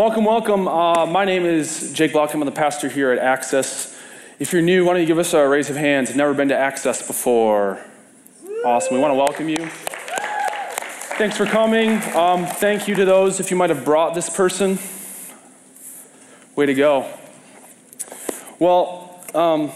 [0.00, 0.66] Welcome, welcome.
[0.66, 2.32] Uh, my name is Jake Block.
[2.32, 3.94] I'm the pastor here at Access.
[4.38, 6.16] If you're new, why don't you give us a raise of hands?
[6.16, 7.78] Never been to Access before.
[8.64, 8.94] Awesome.
[8.94, 9.66] We want to welcome you.
[11.18, 12.02] Thanks for coming.
[12.16, 14.78] Um, thank you to those if you might have brought this person.
[16.56, 17.06] Way to go.
[18.58, 19.70] Well, um,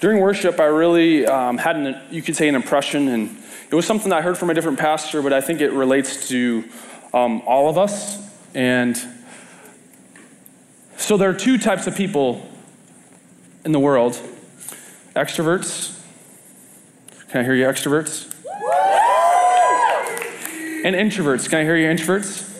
[0.00, 3.40] during worship, I really um, had, an, you could say, an impression, and
[3.70, 6.64] it was something I heard from a different pastor, but I think it relates to
[7.16, 8.22] um, all of us.
[8.54, 8.96] And
[10.98, 12.46] so there are two types of people
[13.64, 14.20] in the world
[15.14, 15.98] extroverts.
[17.30, 18.32] Can I hear you, extroverts?
[20.84, 21.48] And introverts.
[21.48, 22.52] Can I hear you, introverts?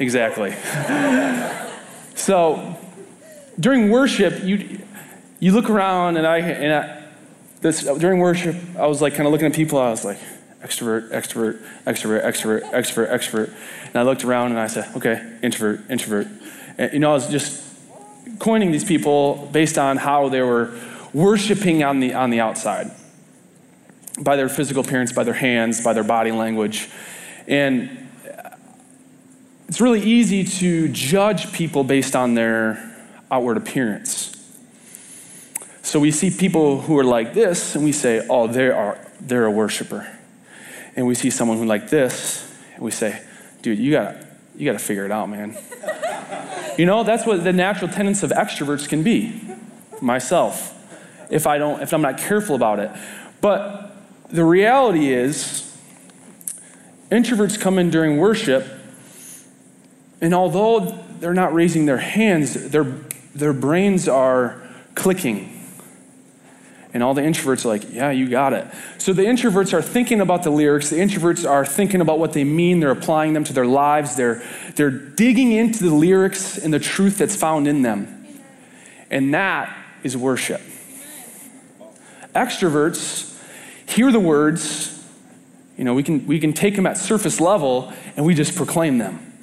[0.00, 0.52] Exactly.
[2.16, 2.76] so
[3.58, 4.80] during worship, you,
[5.38, 7.04] you look around, and I, and I
[7.60, 10.18] this, during worship, I was like kind of looking at people, I was like,
[10.62, 13.54] extrovert, extrovert, extrovert, extrovert, extrovert, extrovert.
[13.86, 16.28] And I looked around and I said, okay, introvert, introvert.
[16.78, 17.62] And, you know, I was just
[18.38, 20.78] coining these people based on how they were
[21.12, 22.90] worshiping on the, on the outside
[24.18, 26.88] by their physical appearance, by their hands, by their body language.
[27.46, 28.08] And
[29.68, 32.94] it's really easy to judge people based on their
[33.30, 34.32] outward appearance.
[35.82, 39.44] So we see people who are like this, and we say, oh, they are, they're
[39.44, 40.15] a worshiper
[40.96, 43.22] and we see someone who like this, and we say,
[43.62, 45.56] dude, you gotta, you gotta figure it out, man.
[46.78, 49.40] you know, that's what the natural tendency of extroverts can be.
[50.00, 50.72] Myself,
[51.30, 52.90] if I don't, if I'm not careful about it.
[53.40, 53.94] But
[54.30, 55.62] the reality is,
[57.10, 58.66] introverts come in during worship,
[60.22, 60.80] and although
[61.20, 62.84] they're not raising their hands, their,
[63.34, 64.62] their brains are
[64.94, 65.55] clicking
[66.96, 68.66] and all the introverts are like, yeah, you got it.
[68.96, 70.88] So the introverts are thinking about the lyrics.
[70.88, 72.80] The introverts are thinking about what they mean.
[72.80, 74.16] They're applying them to their lives.
[74.16, 74.42] They're,
[74.76, 78.26] they're digging into the lyrics and the truth that's found in them.
[79.10, 80.62] And that is worship.
[82.34, 83.38] Extroverts
[83.86, 85.06] hear the words,
[85.76, 88.96] you know, we can, we can take them at surface level and we just proclaim
[88.96, 89.34] them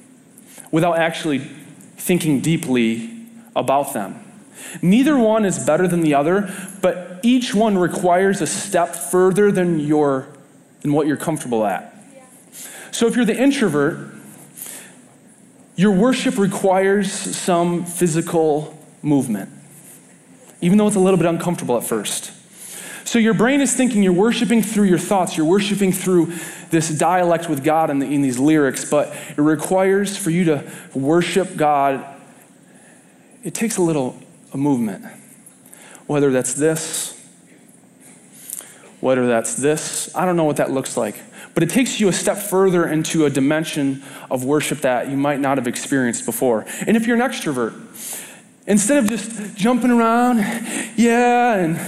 [0.72, 4.23] without actually thinking deeply about them.
[4.82, 9.80] Neither one is better than the other, but each one requires a step further than,
[9.80, 10.28] your,
[10.80, 11.90] than what you're comfortable at.
[12.90, 14.14] So if you're the introvert,
[15.76, 19.50] your worship requires some physical movement,
[20.60, 22.30] even though it's a little bit uncomfortable at first.
[23.06, 26.32] So your brain is thinking you're worshiping through your thoughts, you're worshiping through
[26.70, 30.72] this dialect with God in, the, in these lyrics, but it requires for you to
[30.94, 32.04] worship God.
[33.42, 34.20] It takes a little
[34.54, 35.04] a movement.
[36.06, 37.10] Whether that's this,
[39.00, 41.16] whether that's this, I don't know what that looks like.
[41.52, 45.40] But it takes you a step further into a dimension of worship that you might
[45.40, 46.64] not have experienced before.
[46.86, 47.74] And if you're an extrovert,
[48.66, 50.38] instead of just jumping around,
[50.96, 51.78] yeah, and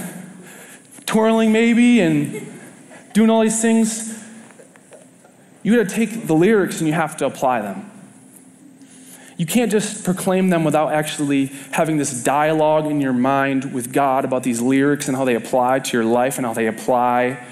[1.05, 2.47] twirling maybe, and
[3.13, 4.23] doing all these things,
[5.63, 7.91] you got to take the lyrics and you have to apply them.
[9.37, 14.25] You can't just proclaim them without actually having this dialogue in your mind with God
[14.25, 17.45] about these lyrics and how they apply to your life and how they apply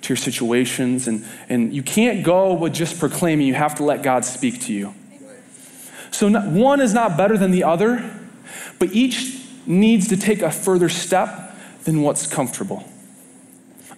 [0.00, 1.06] to your situations.
[1.06, 4.72] And, and you can't go with just proclaiming, you have to let God speak to
[4.72, 4.94] you.
[6.10, 8.18] So, not, one is not better than the other,
[8.80, 12.84] but each needs to take a further step than what's comfortable.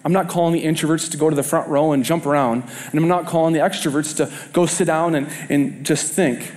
[0.03, 2.99] I'm not calling the introverts to go to the front row and jump around, and
[2.99, 6.51] I'm not calling the extroverts to go sit down and, and just think.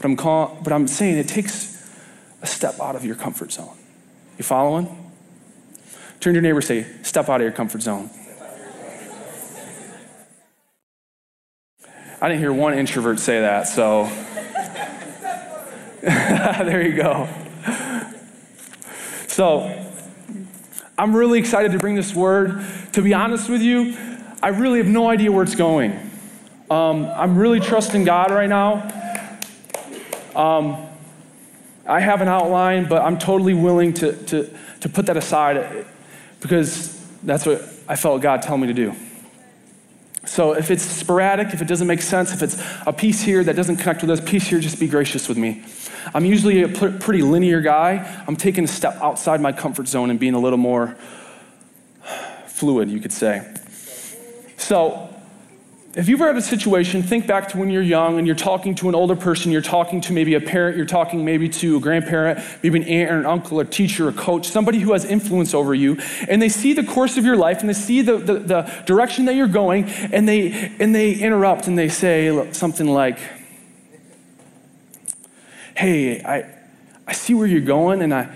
[0.00, 1.76] But I'm, call, but I'm saying it takes
[2.40, 3.76] a step out of your comfort zone.
[4.38, 4.86] You following?
[6.20, 8.08] Turn to your neighbor say, step out of your comfort zone.
[12.22, 14.04] I didn't hear one introvert say that, so
[16.00, 17.28] there you go.
[19.26, 19.86] So,
[20.96, 22.64] I'm really excited to bring this word.
[22.92, 23.94] To be honest with you,
[24.42, 25.92] I really have no idea where it's going.
[26.70, 29.09] Um, I'm really trusting God right now.
[30.36, 30.86] Um,
[31.86, 35.86] I have an outline, but I'm totally willing to, to, to put that aside
[36.40, 38.94] because that's what I felt God tell me to do.
[40.24, 43.56] So if it's sporadic, if it doesn't make sense, if it's a piece here that
[43.56, 45.64] doesn't connect with this piece here, just be gracious with me.
[46.14, 48.24] I'm usually a pretty linear guy.
[48.28, 50.96] I'm taking a step outside my comfort zone and being a little more
[52.46, 53.46] fluid, you could say.
[54.56, 55.09] So
[55.94, 58.76] if you've ever had a situation, think back to when you're young and you're talking
[58.76, 61.80] to an older person, you're talking to maybe a parent, you're talking maybe to a
[61.80, 65.52] grandparent, maybe an aunt or an uncle, a teacher, a coach, somebody who has influence
[65.52, 65.98] over you,
[66.28, 69.24] and they see the course of your life and they see the, the, the direction
[69.24, 73.18] that you're going, and they, and they interrupt and they say something like,
[75.74, 76.54] hey, I,
[77.08, 78.32] I see where you're going, and I,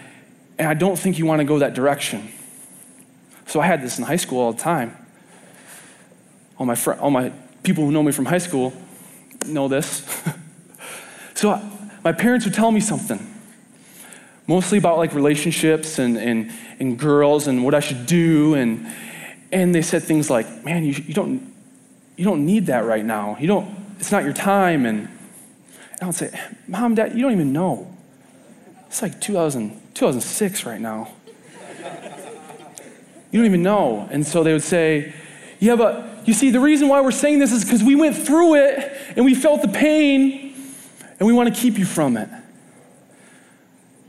[0.58, 2.32] and I don't think you want to go that direction.
[3.46, 4.96] So I had this in high school all the time.
[6.58, 7.32] All my, fr- all my
[7.64, 8.72] people who know me from high school
[9.46, 10.06] know this.
[11.34, 11.60] so
[12.04, 13.18] my parents would tell me something,
[14.46, 18.54] mostly about like relationships and, and, and girls and what I should do.
[18.54, 18.86] And,
[19.50, 21.52] and they said things like, man, you, you, don't,
[22.16, 23.36] you don't need that right now.
[23.40, 24.84] You don't, it's not your time.
[24.84, 25.08] And,
[25.92, 26.38] and I would say,
[26.68, 27.90] Mom, Dad, you don't even know.
[28.86, 31.08] It's like 2000, 2006 right now.
[33.32, 34.06] You don't even know.
[34.12, 35.12] And so they would say,
[35.58, 38.54] Yeah, but you see, the reason why we're saying this is because we went through
[38.56, 40.54] it and we felt the pain
[41.18, 42.28] and we want to keep you from it.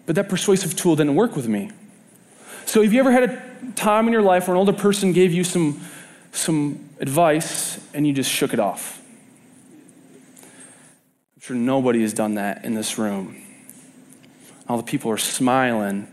[0.06, 1.72] But that persuasive tool didn't work with me.
[2.66, 5.34] So, have you ever had a time in your life where an older person gave
[5.34, 5.82] you some,
[6.32, 9.02] some advice and you just shook it off?
[11.36, 13.42] I'm sure nobody has done that in this room.
[14.68, 16.08] All the people are smiling.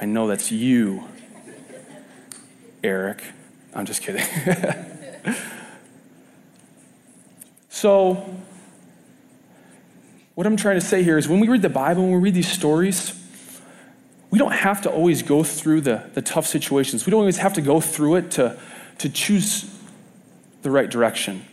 [0.00, 1.04] I know that's you,
[2.82, 3.22] Eric.
[3.74, 4.24] I'm just kidding.
[7.68, 8.34] so,
[10.34, 12.34] what I'm trying to say here is when we read the Bible, when we read
[12.34, 13.18] these stories,
[14.30, 17.04] we don't have to always go through the, the tough situations.
[17.04, 18.58] We don't always have to go through it to,
[18.98, 19.70] to choose
[20.62, 21.44] the right direction.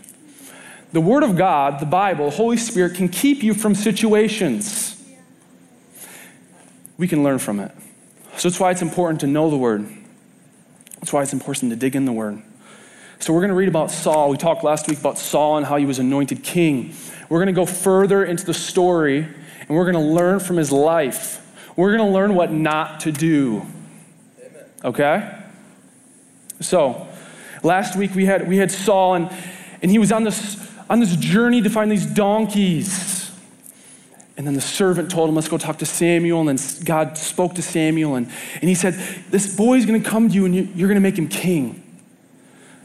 [0.94, 4.96] The Word of God, the Bible, Holy Spirit can keep you from situations.
[6.98, 7.72] We can learn from it.
[8.38, 9.88] So that's why it's important to know the Word.
[10.96, 12.42] That's why it's important to dig in the Word.
[13.20, 14.30] So we're going to read about Saul.
[14.30, 16.96] We talked last week about Saul and how he was anointed king.
[17.28, 20.72] We're going to go further into the story and we're going to learn from his
[20.72, 21.46] life.
[21.76, 23.66] We're going to learn what not to do.
[24.86, 25.38] Okay?
[26.62, 27.08] So,
[27.62, 29.30] last week we had we had Saul and
[29.82, 33.18] and he was on this on this journey to find these donkeys.
[34.38, 36.48] And then the servant told him, Let's go talk to Samuel.
[36.48, 38.94] And then God spoke to Samuel, and, and he said,
[39.30, 41.84] This boy's going to come to you, and you, you're going to make him king.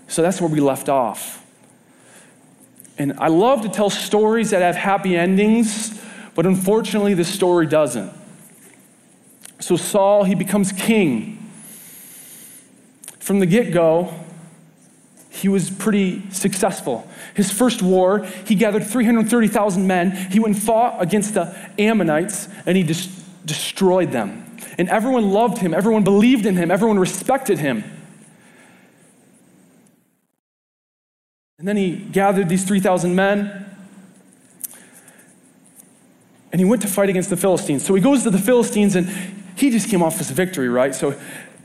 [0.09, 1.45] So that's where we left off.
[2.99, 6.01] And I love to tell stories that have happy endings,
[6.35, 8.12] but unfortunately, this story doesn't.
[9.61, 11.51] So Saul, he becomes king.
[13.19, 14.12] From the get go,
[15.31, 17.09] he was pretty successful.
[17.35, 20.12] His first war, he gathered 330,000 men.
[20.31, 23.11] He went and fought against the Ammonites, and he just
[23.45, 24.56] destroyed them.
[24.79, 27.83] And everyone loved him, everyone believed in him, everyone respected him.
[31.65, 33.65] And then he gathered these 3,000 men
[36.53, 37.83] and he went to fight against the Philistines.
[37.87, 39.09] So he goes to the Philistines and
[39.57, 40.95] he just came off his victory, right?
[40.95, 41.19] So,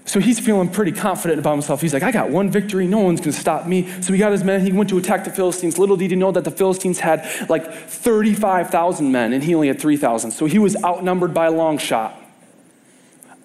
[0.06, 1.82] so he's feeling pretty confident about himself.
[1.82, 3.90] He's like, I got one victory, no one's gonna stop me.
[4.02, 5.78] So he got his men, he went to attack the Philistines.
[5.78, 9.82] Little did he know that the Philistines had like 35,000 men and he only had
[9.82, 10.32] 3,000.
[10.32, 12.18] So he was outnumbered by a long shot.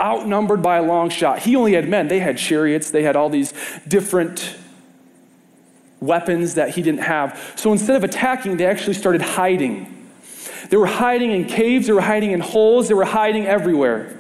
[0.01, 1.41] Outnumbered by a long shot.
[1.41, 3.53] He only had men, they had chariots, they had all these
[3.89, 4.55] different
[6.05, 7.55] weapons that he didn't have.
[7.57, 10.09] So instead of attacking, they actually started hiding.
[10.71, 14.19] They were hiding in caves, they were hiding in holes, they were hiding everywhere.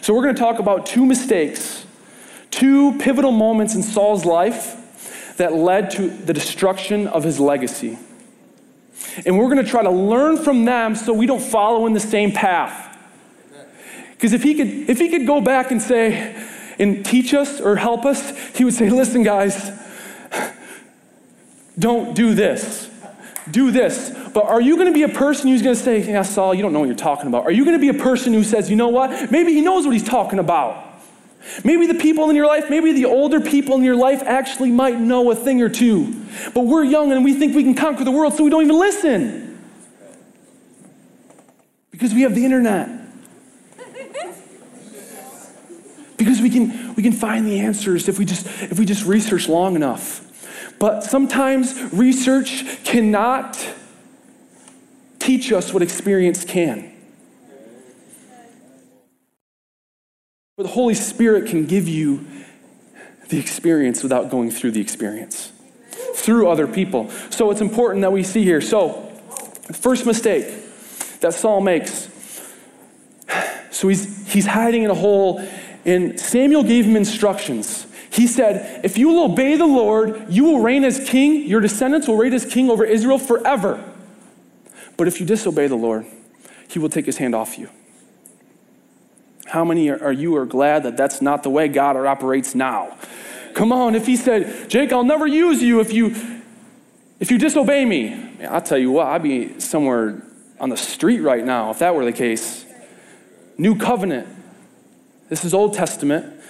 [0.00, 1.86] So we're going to talk about two mistakes,
[2.50, 7.98] two pivotal moments in Saul's life that led to the destruction of his legacy.
[9.24, 12.00] And we're going to try to learn from them so we don't follow in the
[12.00, 12.88] same path.
[14.10, 16.32] Because if he could if he could go back and say
[16.78, 19.72] and teach us or help us, he would say, "Listen guys,
[21.78, 22.90] don't do this.
[23.50, 24.10] Do this.
[24.32, 26.62] But are you going to be a person who's going to say, Yeah, Saul, you
[26.62, 27.44] don't know what you're talking about?
[27.44, 29.30] Are you going to be a person who says, You know what?
[29.30, 30.92] Maybe he knows what he's talking about.
[31.64, 35.00] Maybe the people in your life, maybe the older people in your life actually might
[35.00, 36.24] know a thing or two.
[36.54, 38.78] But we're young and we think we can conquer the world, so we don't even
[38.78, 39.58] listen.
[41.90, 42.88] Because we have the internet.
[46.16, 49.48] Because we can, we can find the answers if we just if we just research
[49.48, 50.31] long enough.
[50.82, 53.56] But sometimes research cannot
[55.20, 56.92] teach us what experience can.
[60.56, 62.26] But the Holy Spirit can give you
[63.28, 65.52] the experience without going through the experience,
[66.16, 67.10] through other people.
[67.30, 68.60] So it's important that we see here.
[68.60, 69.02] So,
[69.72, 70.48] first mistake
[71.20, 72.08] that Saul makes.
[73.70, 75.48] So he's, he's hiding in a hole,
[75.84, 77.86] and Samuel gave him instructions.
[78.12, 81.48] He said, If you will obey the Lord, you will reign as king.
[81.48, 83.82] Your descendants will reign as king over Israel forever.
[84.98, 86.04] But if you disobey the Lord,
[86.68, 87.70] he will take his hand off you.
[89.46, 92.98] How many are you are glad that that's not the way God operates now?
[93.54, 96.14] Come on, if he said, Jake, I'll never use you if you
[97.18, 100.22] if you disobey me, I'll tell you what, I'd be somewhere
[100.60, 102.66] on the street right now if that were the case.
[103.56, 104.28] New covenant.
[105.30, 106.41] This is Old Testament.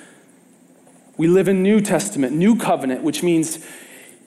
[1.16, 3.64] We live in New Testament, New Covenant, which means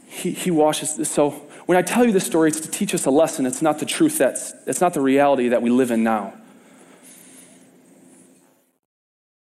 [0.08, 1.12] He, he washes this.
[1.12, 1.32] So
[1.65, 3.46] when I tell you this story, it's to teach us a lesson.
[3.46, 6.34] It's not the truth that's, it's not the reality that we live in now.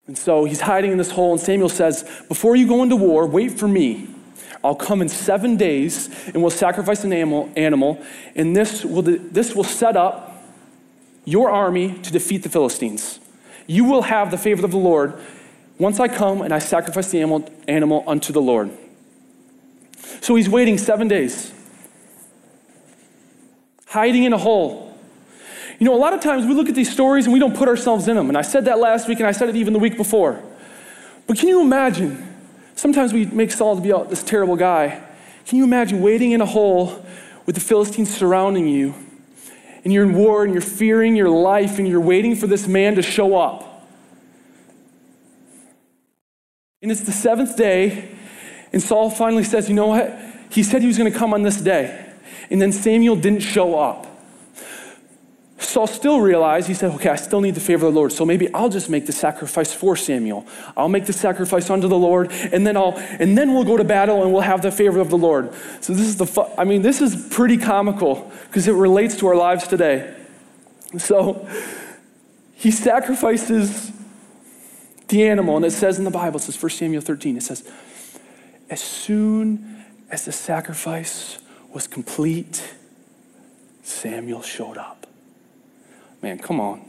[0.07, 3.27] And so he's hiding in this hole, and Samuel says, Before you go into war,
[3.27, 4.09] wait for me.
[4.63, 8.03] I'll come in seven days, and we'll sacrifice an animal, animal
[8.35, 10.43] and this will, this will set up
[11.27, 13.21] your army to defeat the Philistines.
[13.67, 15.19] You will have the favor of the Lord
[15.79, 18.71] once I come and I sacrifice the animal, animal unto the Lord.
[20.21, 21.53] So he's waiting seven days,
[23.87, 24.97] hiding in a hole.
[25.79, 27.69] You know, a lot of times we look at these stories and we don't put
[27.69, 28.29] ourselves in them.
[28.29, 30.43] And I said that last week and I said it even the week before.
[31.27, 32.35] But can you imagine?
[32.77, 35.03] Sometimes we make Saul to be this terrible guy.
[35.47, 37.05] Can you imagine waiting in a hole
[37.47, 38.95] with the Philistines surrounding you?
[39.85, 42.95] And you're in war and you're fearing your life and you're waiting for this man
[42.95, 43.74] to show up.
[46.85, 48.11] And it's the seventh day,
[48.71, 50.15] and Saul finally says, You know what?
[50.51, 52.13] He said he was going to come on this day.
[52.51, 54.07] And then Samuel didn't show up.
[55.57, 58.13] Saul still realized, he said, Okay, I still need the favor of the Lord.
[58.13, 60.47] So maybe I'll just make the sacrifice for Samuel.
[60.77, 63.85] I'll make the sacrifice unto the Lord, and then I'll and then we'll go to
[63.85, 65.55] battle and we'll have the favor of the Lord.
[65.81, 69.27] So this is the fu- I mean, this is pretty comical because it relates to
[69.29, 70.15] our lives today.
[70.99, 71.49] So
[72.53, 73.91] he sacrifices
[75.09, 75.57] the animal.
[75.57, 77.71] And it says in the Bible, it says 1 Samuel 13, it says,
[78.71, 81.39] as soon as the sacrifice
[81.73, 82.75] was complete,
[83.83, 85.07] Samuel showed up.
[86.23, 86.85] Man, come on.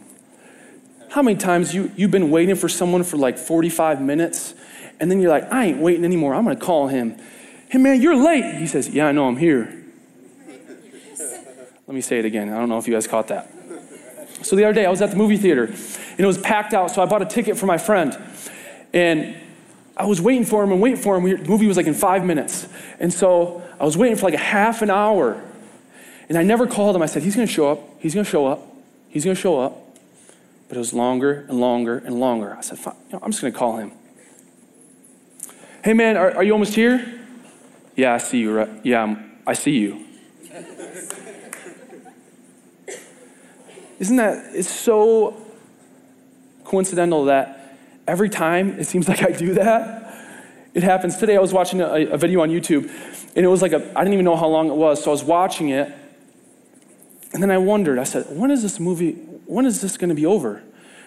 [1.10, 4.53] How many times you, you've been waiting for someone for like 45 minutes,
[5.00, 6.34] and then you're like, I ain't waiting anymore.
[6.34, 7.17] I'm to call him.
[7.69, 8.55] Hey, man, you're late.
[8.55, 9.84] He says, Yeah, I know, I'm here.
[10.48, 12.50] Let me say it again.
[12.50, 13.54] I don't know if you guys caught that.
[14.45, 16.91] So the other day, I was at the movie theater and it was packed out,
[16.91, 18.15] so I bought a ticket for my friend.
[18.93, 19.35] And
[19.97, 21.23] I was waiting for him and waiting for him.
[21.23, 22.67] The movie was like in five minutes.
[22.99, 25.43] And so I was waiting for like a half an hour.
[26.29, 27.01] And I never called him.
[27.01, 27.79] I said, He's going to show up.
[27.99, 28.61] He's going to show up.
[29.09, 29.81] He's going to show up.
[30.67, 32.55] But it was longer and longer and longer.
[32.55, 33.93] I said, Fine, you know, I'm just going to call him.
[35.83, 37.19] Hey, man, are, are, you almost here?
[37.95, 38.53] Yeah, I see you.
[38.53, 38.69] Right?
[38.83, 40.04] Yeah, I'm, I see you.
[43.99, 45.35] Isn't that, it's so
[46.63, 50.03] coincidental that every time it seems like I do that,
[50.73, 51.15] it happens.
[51.15, 52.89] Today I was watching a, a video on YouTube,
[53.35, 55.13] and it was like a, I didn't even know how long it was, so I
[55.13, 55.93] was watching it,
[57.33, 59.13] and then I wondered, I said, when is this movie,
[59.45, 60.61] when is this going to be over?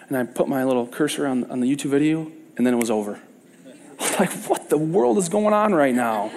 [0.09, 2.91] And I put my little cursor on, on the YouTube video, and then it was
[2.91, 3.21] over.
[4.19, 6.31] like, what the world is going on right now?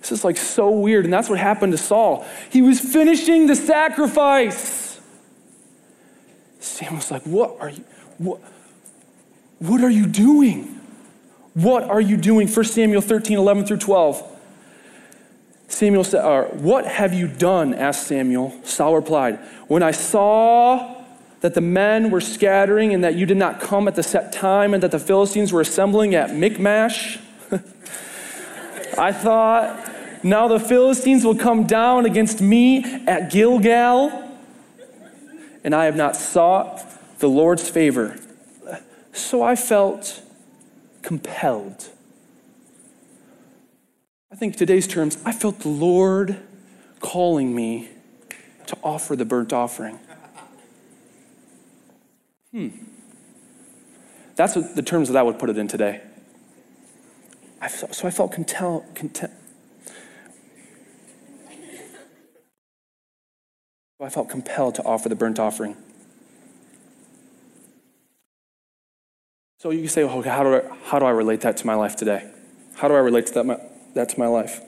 [0.00, 1.04] This is like so weird.
[1.04, 2.26] And that's what happened to Saul.
[2.50, 4.87] He was finishing the sacrifice.
[6.60, 7.84] Sam was like, What are you?
[8.18, 8.40] What,
[9.58, 10.80] what are you doing?
[11.54, 12.46] What are you doing?
[12.48, 14.36] 1 Samuel 13, 11 through 12.
[15.68, 17.74] Samuel said, or, uh, What have you done?
[17.74, 18.54] asked Samuel.
[18.64, 20.94] Saul replied, When I saw
[21.40, 24.74] that the men were scattering and that you did not come at the set time
[24.74, 27.18] and that the Philistines were assembling at Michmash,
[28.98, 34.27] I thought, now the Philistines will come down against me at Gilgal,
[35.68, 36.82] and I have not sought
[37.18, 38.18] the Lord's favor.
[39.12, 40.22] So I felt
[41.02, 41.90] compelled.
[44.32, 46.38] I think today's terms, I felt the Lord
[47.00, 47.90] calling me
[48.66, 49.98] to offer the burnt offering.
[52.50, 52.68] Hmm.
[54.36, 56.00] That's what the terms that I would put it in today.
[57.60, 59.32] I felt, so I felt content, content.
[64.00, 65.76] I felt compelled to offer the burnt offering.
[69.58, 71.74] So you can say, okay, how do I, how do I relate that to my
[71.74, 72.30] life today?
[72.76, 73.58] How do I relate to that, my,
[73.94, 74.60] that to my life?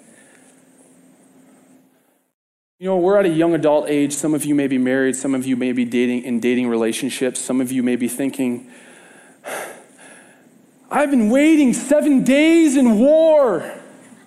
[2.81, 4.13] You know, we're at a young adult age.
[4.13, 5.15] Some of you may be married.
[5.15, 7.39] Some of you may be dating in dating relationships.
[7.39, 8.69] Some of you may be thinking,
[10.91, 13.61] I've been waiting seven days in war.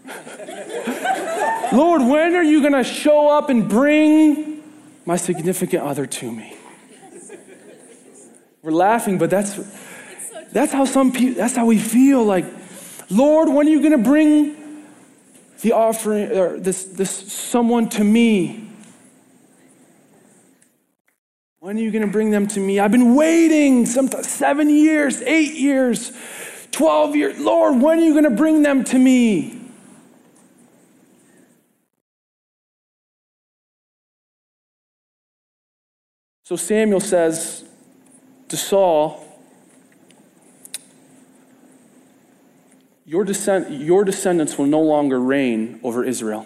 [1.74, 4.53] Lord, when are you going to show up and bring
[5.06, 6.56] my significant other to me?
[8.62, 9.60] We're laughing, but that's
[10.54, 12.46] that's how some people, that's how we feel like,
[13.10, 14.56] Lord, when are you going to bring
[15.62, 18.70] the offering or this, this someone to me?
[21.60, 22.80] When are you going to bring them to me?
[22.80, 26.12] I've been waiting some seven years, eight years,
[26.72, 27.40] 12 years.
[27.40, 29.63] Lord, when are you going to bring them to me?
[36.44, 37.64] So Samuel says
[38.50, 39.26] to Saul,
[43.06, 46.46] your, descend- your descendants will no longer reign over Israel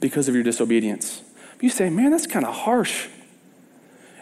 [0.00, 1.22] because of your disobedience.
[1.60, 3.08] You say, man, that's kind of harsh.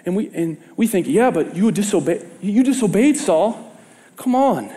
[0.04, 3.72] And we, and we think, yeah, but you, disobey- you disobeyed Saul.
[4.16, 4.74] Come on.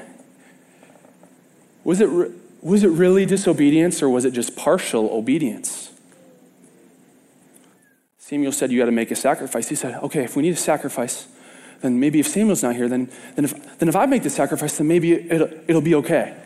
[1.84, 5.91] Was it, re- was it really disobedience or was it just partial obedience?
[8.22, 9.68] Samuel said, You got to make a sacrifice.
[9.68, 11.28] He said, Okay, if we need a sacrifice,
[11.82, 14.78] then maybe if Samuel's not here, then, then, if, then if I make the sacrifice,
[14.78, 16.38] then maybe it'll, it'll be okay.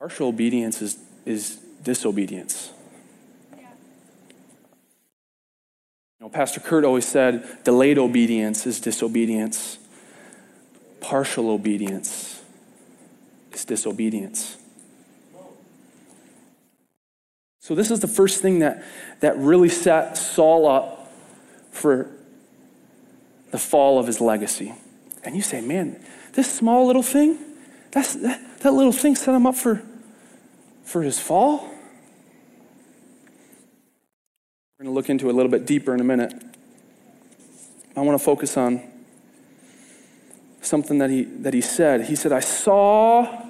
[0.00, 2.72] Partial obedience is, is disobedience.
[3.52, 3.66] You
[6.20, 9.78] know, Pastor Kurt always said delayed obedience is disobedience,
[11.00, 12.42] partial obedience
[13.52, 14.56] is disobedience.
[17.62, 18.82] So, this is the first thing that,
[19.20, 21.12] that really set Saul up
[21.70, 22.10] for
[23.52, 24.74] the fall of his legacy.
[25.22, 27.38] And you say, man, this small little thing,
[27.92, 29.80] that's, that, that little thing set him up for,
[30.82, 31.58] for his fall?
[34.76, 36.34] We're going to look into it a little bit deeper in a minute.
[37.94, 38.82] I want to focus on
[40.62, 42.06] something that he, that he said.
[42.06, 43.44] He said, I saw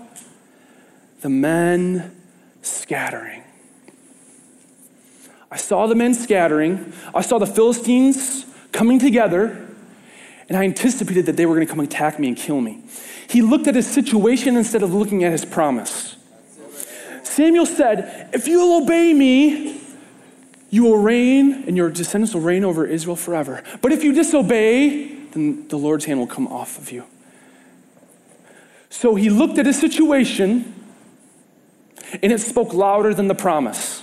[1.22, 2.14] the men
[2.60, 3.41] scattering.
[5.52, 6.94] I saw the men scattering.
[7.14, 9.68] I saw the Philistines coming together,
[10.48, 12.82] and I anticipated that they were going to come attack me and kill me.
[13.28, 16.16] He looked at his situation instead of looking at his promise.
[17.22, 19.78] Samuel said, If you'll obey me,
[20.70, 23.62] you will reign, and your descendants will reign over Israel forever.
[23.82, 27.04] But if you disobey, then the Lord's hand will come off of you.
[28.88, 30.74] So he looked at his situation,
[32.22, 34.02] and it spoke louder than the promise.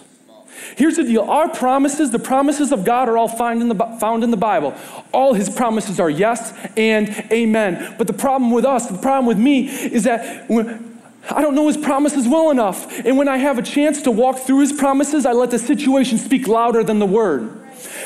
[0.76, 4.24] Here's the deal our promises, the promises of God, are all found in, the, found
[4.24, 4.74] in the Bible.
[5.14, 7.96] All his promises are yes and amen.
[7.98, 11.68] But the problem with us, the problem with me, is that when, I don't know
[11.68, 13.06] his promises well enough.
[13.06, 16.18] And when I have a chance to walk through his promises, I let the situation
[16.18, 17.52] speak louder than the word.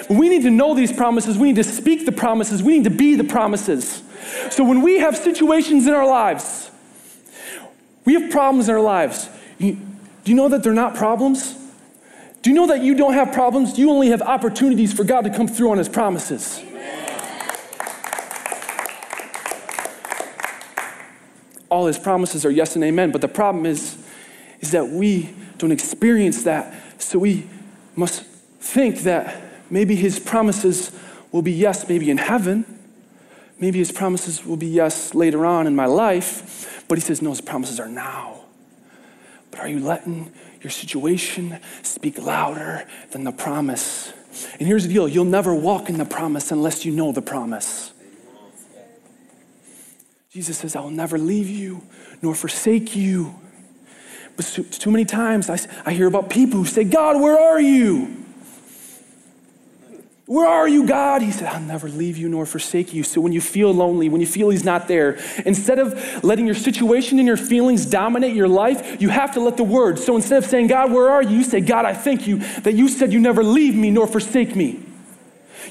[0.10, 1.38] we need to know these promises.
[1.38, 2.62] We need to speak the promises.
[2.62, 4.02] We need to be the promises.
[4.50, 6.72] So when we have situations in our lives,
[8.06, 9.30] we have problems in our lives.
[9.60, 9.78] do
[10.26, 11.58] you know that they're not problems?
[12.44, 13.80] Do you know that you don't have problems?
[13.80, 16.62] You only have opportunities for God to come through on His promises.
[21.70, 23.98] All His promises are yes and amen, but the problem is,
[24.60, 27.02] is that we don't experience that.
[27.02, 27.48] So we
[27.96, 28.24] must
[28.60, 30.92] think that maybe His promises
[31.32, 32.66] will be yes, maybe in heaven.
[33.58, 36.84] Maybe His promises will be yes later on in my life.
[36.90, 38.42] But He says, no, His promises are now.
[39.50, 44.14] But are you letting your situation speak louder than the promise.
[44.60, 47.92] And here's the deal you'll never walk in the promise unless you know the promise.
[50.32, 51.84] Jesus says, I will never leave you
[52.22, 53.36] nor forsake you.
[54.36, 58.23] But too many times I, I hear about people who say, God, where are you?
[60.26, 61.22] Where are you, God?
[61.22, 63.04] He said, I'll never leave you nor forsake you.
[63.04, 66.56] So when you feel lonely, when you feel He's not there, instead of letting your
[66.56, 70.00] situation and your feelings dominate your life, you have to let the Word.
[70.00, 71.38] So instead of saying, God, where are you?
[71.38, 74.56] You say, God, I thank you that you said you never leave me nor forsake
[74.56, 74.86] me.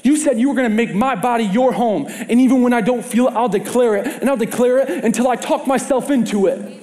[0.03, 2.05] You said you were going to make my body your home.
[2.07, 4.05] And even when I don't feel it, I'll declare it.
[4.05, 6.81] And I'll declare it until I talk myself into it.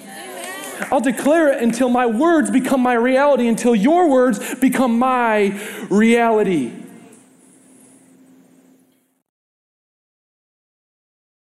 [0.91, 6.80] I'll declare it until my words become my reality, until your words become my reality.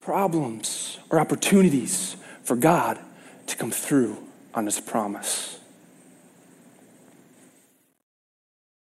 [0.03, 2.99] Problems or opportunities for God
[3.47, 4.17] to come through
[4.53, 5.59] on His promise.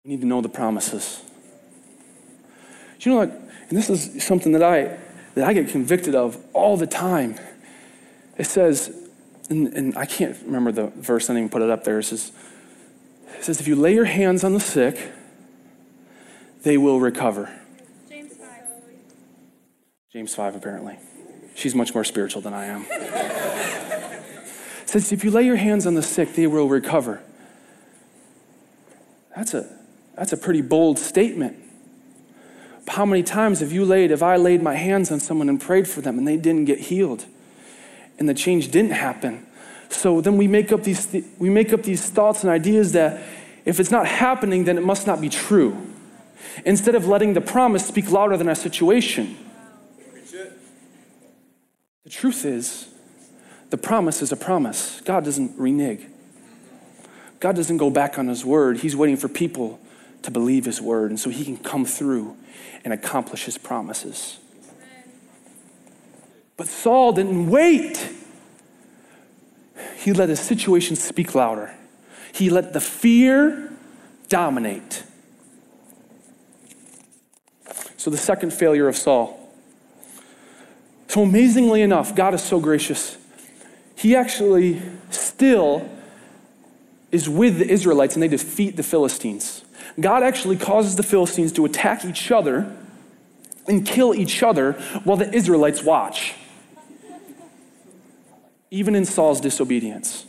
[0.04, 1.22] We need to know the promises.
[3.00, 4.98] You know, like, and this is something that I
[5.34, 7.38] that I get convicted of all the time.
[8.36, 8.94] It says,
[9.48, 11.26] and, and I can't remember the verse.
[11.30, 12.00] I didn't even put it up there.
[12.00, 12.32] It says,
[13.38, 15.12] it says, if you lay your hands on the sick,
[16.62, 17.59] they will recover.
[20.12, 20.98] James 5, apparently.
[21.54, 22.84] She's much more spiritual than I am.
[24.86, 27.22] says, if you lay your hands on the sick, they will recover.
[29.36, 29.70] That's a,
[30.16, 31.56] that's a pretty bold statement.
[32.88, 35.86] How many times have you laid, have I laid my hands on someone and prayed
[35.86, 37.26] for them and they didn't get healed?
[38.18, 39.46] And the change didn't happen.
[39.90, 43.22] So then we make up these, th- we make up these thoughts and ideas that
[43.64, 45.86] if it's not happening, then it must not be true.
[46.64, 49.36] Instead of letting the promise speak louder than our situation.
[52.04, 52.88] The truth is,
[53.70, 55.00] the promise is a promise.
[55.02, 56.06] God doesn't renege.
[57.40, 58.78] God doesn't go back on his word.
[58.78, 59.80] He's waiting for people
[60.22, 62.36] to believe his word, and so he can come through
[62.84, 64.38] and accomplish his promises.
[66.56, 68.12] But Saul didn't wait.
[69.96, 71.74] He let his situation speak louder.
[72.34, 73.72] He let the fear
[74.28, 75.04] dominate.
[77.96, 79.39] So, the second failure of Saul.
[81.10, 83.18] So, amazingly enough, God is so gracious.
[83.96, 85.90] He actually still
[87.10, 89.64] is with the Israelites and they defeat the Philistines.
[89.98, 92.76] God actually causes the Philistines to attack each other
[93.66, 96.34] and kill each other while the Israelites watch,
[98.70, 100.26] even in Saul's disobedience.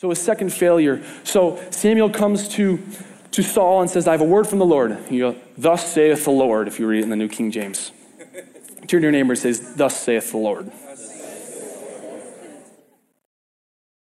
[0.00, 1.00] So, a second failure.
[1.22, 2.82] So, Samuel comes to,
[3.34, 4.96] to Saul and says, I have a word from the Lord.
[5.10, 7.90] You go, Thus saith the Lord, if you read it in the New King James.
[8.86, 10.70] Turn to your neighbor and says, Thus saith the Lord.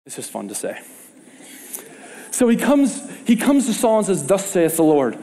[0.05, 0.79] This is fun to say.
[2.31, 5.17] So he comes, he comes to Saul and says, Thus saith the Lord.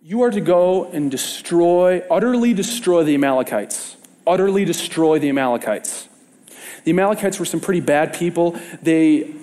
[0.00, 3.98] You are to go and destroy, utterly destroy the Amalekites.
[4.26, 6.08] Utterly destroy the Amalekites.
[6.84, 8.58] The Amalekites were some pretty bad people.
[8.80, 9.34] They,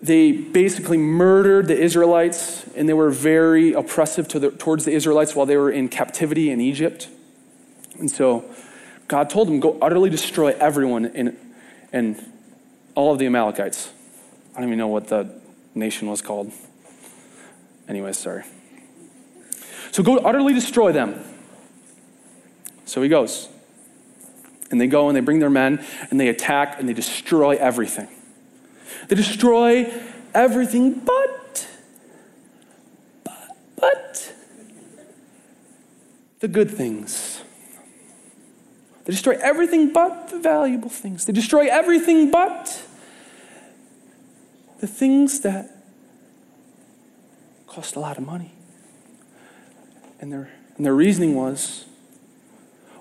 [0.00, 5.34] they basically murdered the Israelites, and they were very oppressive to the, towards the Israelites
[5.34, 7.08] while they were in captivity in Egypt.
[7.98, 8.44] And so
[9.08, 11.36] God told them, Go utterly destroy everyone in
[12.94, 13.92] all of the Amalekites.
[14.54, 15.30] I don't even know what the
[15.74, 16.52] nation was called.
[17.88, 18.44] Anyways, sorry.
[19.92, 21.24] So go utterly destroy them.
[22.84, 23.48] So he goes.
[24.70, 28.08] And they go and they bring their men and they attack and they destroy everything.
[29.08, 29.92] They destroy
[30.34, 31.66] everything but,
[33.24, 34.32] but, but
[36.40, 37.42] the good things.
[39.04, 41.24] They destroy everything but the valuable things.
[41.24, 42.82] They destroy everything but
[44.80, 45.70] the things that
[47.66, 48.52] cost a lot of money.
[50.20, 51.86] And their, and their reasoning was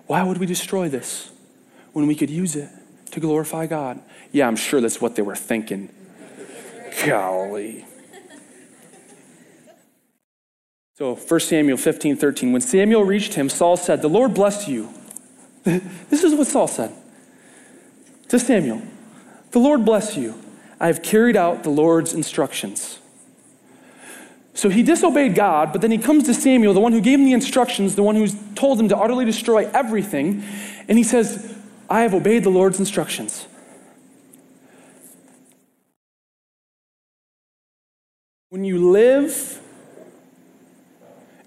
[0.06, 1.32] why would we destroy this
[1.92, 2.70] when we could use it
[3.12, 4.02] to glorify God?
[4.32, 5.90] Yeah, I'm sure that's what they were thinking.
[7.06, 7.86] Golly.
[10.96, 12.52] So 1 Samuel 15, 13.
[12.52, 14.90] When Samuel reached him, Saul said, The Lord bless you.
[15.64, 16.92] this is what Saul said
[18.30, 18.82] to Samuel
[19.52, 20.36] The Lord bless you.
[20.80, 23.00] I have carried out the Lord's instructions.
[24.54, 27.26] So he disobeyed God, but then he comes to Samuel, the one who gave him
[27.26, 30.44] the instructions, the one who's told him to utterly destroy everything,
[30.88, 31.57] and he says,
[31.90, 33.48] I have obeyed the Lord's instructions.
[38.50, 39.62] When you live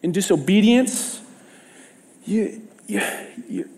[0.03, 1.21] in disobedience,
[2.25, 3.03] you, you,
[3.49, 3.69] you,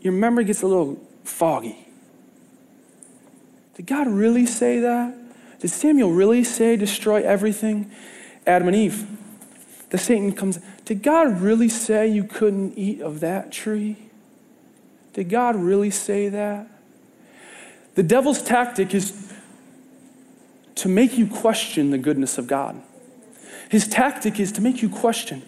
[0.00, 1.86] your memory gets a little foggy.
[3.74, 5.14] Did God really say that?
[5.60, 7.90] Did Samuel really say destroy everything?
[8.46, 9.06] Adam and Eve.
[9.90, 14.01] The Satan comes, did God really say you couldn't eat of that tree?
[15.12, 16.66] Did God really say that?
[17.94, 19.32] The devil's tactic is
[20.76, 22.80] to make you question the goodness of God.
[23.68, 25.42] His tactic is to make you question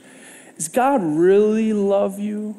[0.57, 2.57] Does God really love you?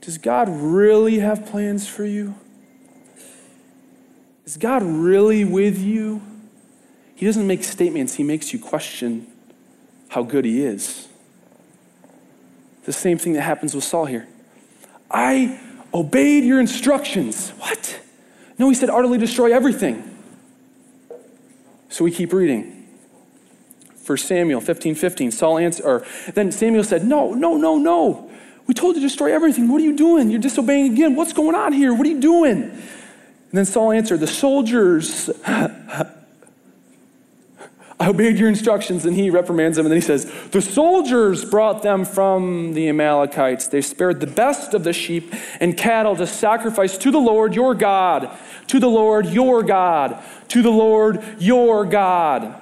[0.00, 2.34] Does God really have plans for you?
[4.46, 6.22] Is God really with you?
[7.14, 9.26] He doesn't make statements, he makes you question
[10.08, 11.06] how good he is.
[12.84, 14.26] The same thing that happens with Saul here.
[15.10, 15.60] I
[15.92, 17.50] obeyed your instructions.
[17.58, 18.00] What?
[18.58, 20.06] No, he said, utterly destroy everything.
[21.88, 22.88] So we keep reading.
[24.06, 25.30] 1 Samuel 15 15.
[25.30, 28.30] Saul answered, or then Samuel said, No, no, no, no.
[28.66, 29.68] We told you to destroy everything.
[29.68, 30.30] What are you doing?
[30.30, 31.16] You're disobeying again.
[31.16, 31.92] What's going on here?
[31.92, 32.62] What are you doing?
[32.62, 35.28] And then Saul answered, The soldiers,
[38.00, 39.04] I obeyed your instructions.
[39.04, 39.84] And he reprimands them.
[39.84, 43.68] And then he says, The soldiers brought them from the Amalekites.
[43.68, 47.74] They spared the best of the sheep and cattle to sacrifice to the Lord your
[47.74, 48.30] God,
[48.68, 52.58] to the Lord your God, to the Lord your God.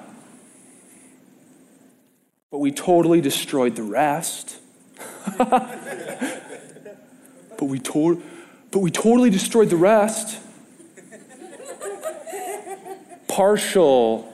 [2.51, 4.59] But we totally destroyed the rest.
[5.37, 5.71] but
[7.61, 8.21] we to-
[8.71, 10.39] but we totally destroyed the rest
[13.27, 14.28] partial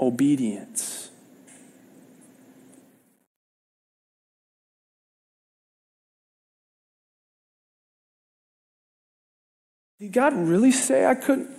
[0.00, 1.10] obedience.
[9.98, 11.50] Did God really say I couldn't,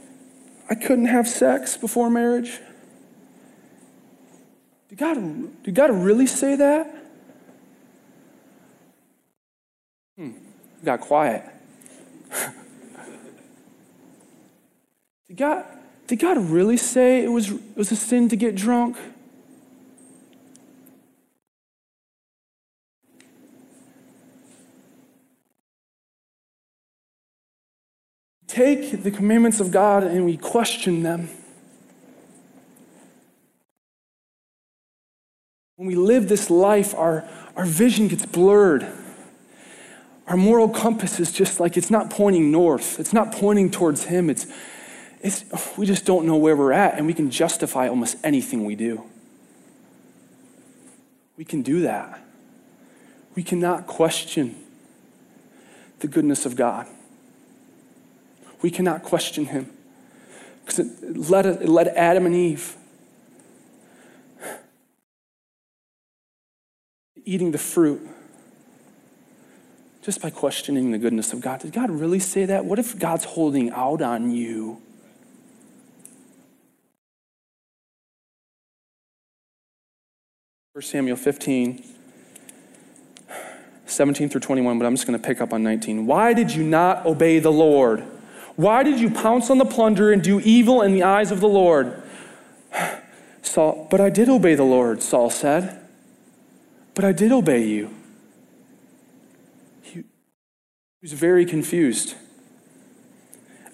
[0.69, 2.59] I couldn't have sex before marriage?
[4.87, 6.95] Did God, did God really say that?
[10.17, 10.31] Hmm,
[10.83, 11.43] got quiet.
[15.27, 15.58] did God,
[16.09, 18.97] did God really say it was, it was a sin to get drunk?
[28.47, 31.29] Take the commandments of God and we question them.
[35.75, 37.23] When we live this life, our,
[37.55, 38.87] our vision gets blurred.
[40.25, 44.31] Our moral compass is just like it's not pointing north, it's not pointing towards Him.
[44.31, 44.47] It's,
[45.21, 45.43] it's,
[45.77, 49.03] we just don't know where we're at, and we can justify almost anything we do.
[51.37, 52.21] We can do that.
[53.35, 54.55] We cannot question
[55.99, 56.87] the goodness of God.
[58.61, 59.69] We cannot question Him.
[60.61, 62.75] Because it led, it led Adam and Eve
[67.25, 68.01] eating the fruit
[70.01, 71.59] just by questioning the goodness of God.
[71.59, 72.65] Did God really say that?
[72.65, 74.81] What if God's holding out on you?
[80.79, 81.83] 1 Samuel 15,
[83.85, 86.05] 17 through 21, but I'm just going to pick up on 19.
[86.05, 87.99] Why did you not obey the Lord?
[88.55, 91.49] Why did you pounce on the plunder and do evil in the eyes of the
[91.49, 92.01] Lord?
[93.41, 95.85] Saul, but I did obey the Lord, Saul said.
[96.95, 97.93] But I did obey you.
[99.81, 100.05] He
[101.01, 102.15] was very confused.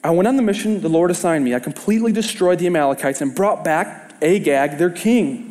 [0.03, 1.53] I went on the mission the Lord assigned me.
[1.53, 5.44] I completely destroyed the Amalekites and brought back Agag, their king.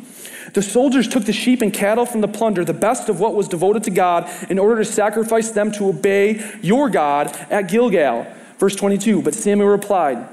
[0.55, 3.49] The soldiers took the sheep and cattle from the plunder, the best of what was
[3.49, 8.25] devoted to God, in order to sacrifice them to obey your God at Gilgal.
[8.57, 10.29] Verse 22 But Samuel replied,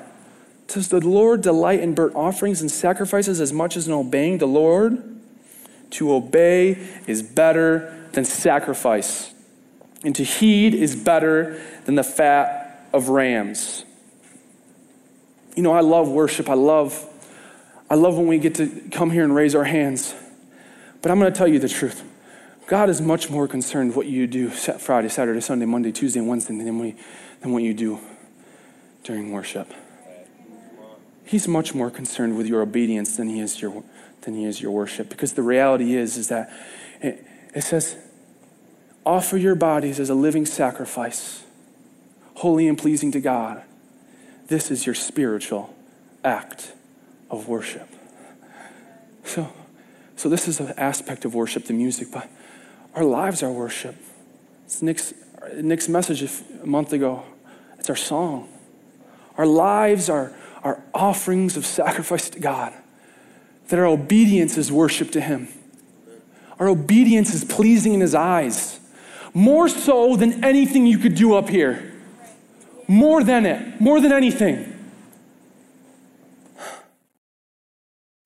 [0.69, 4.47] Does the Lord delight in burnt offerings and sacrifices as much as in obeying the
[4.47, 5.03] Lord?
[5.91, 9.35] To obey is better than sacrifice,
[10.05, 13.85] and to heed is better than the fat of rams.
[15.57, 16.49] You know, I love worship.
[16.49, 17.09] I love
[17.93, 20.15] I love when we get to come here and raise our hands.
[21.03, 22.03] But I'm going to tell you the truth.
[22.67, 26.79] God is much more concerned what you do Friday, Saturday, Sunday, Monday, Tuesday, Wednesday than,
[26.79, 26.97] we,
[27.43, 28.01] than what you do
[29.05, 29.71] during worship.
[31.27, 33.85] He's much more concerned with your obedience than he is your,
[34.23, 35.11] than he is your worship.
[35.11, 36.51] Because the reality is, is that
[37.03, 37.99] it, it says,
[39.05, 41.45] offer your bodies as a living sacrifice,
[42.37, 43.63] holy and pleasing to God.
[44.47, 45.75] This is your spiritual
[46.25, 46.73] act
[47.33, 47.89] of worship.
[49.25, 49.51] So,
[50.15, 52.29] so this is an aspect of worship, the music, but
[52.95, 53.97] our lives are worship.
[54.67, 55.15] It's Nick's,
[55.55, 56.23] Nick's message
[56.63, 57.25] a month ago.
[57.79, 58.49] It's our song.
[59.39, 62.75] Our lives are, are offerings of sacrifice to God.
[63.69, 65.49] That our obedience is worship to Him.
[66.59, 68.79] Our obedience is pleasing in His eyes.
[69.33, 71.95] More so than anything you could do up here.
[72.87, 73.81] More than it.
[73.81, 74.72] More than anything.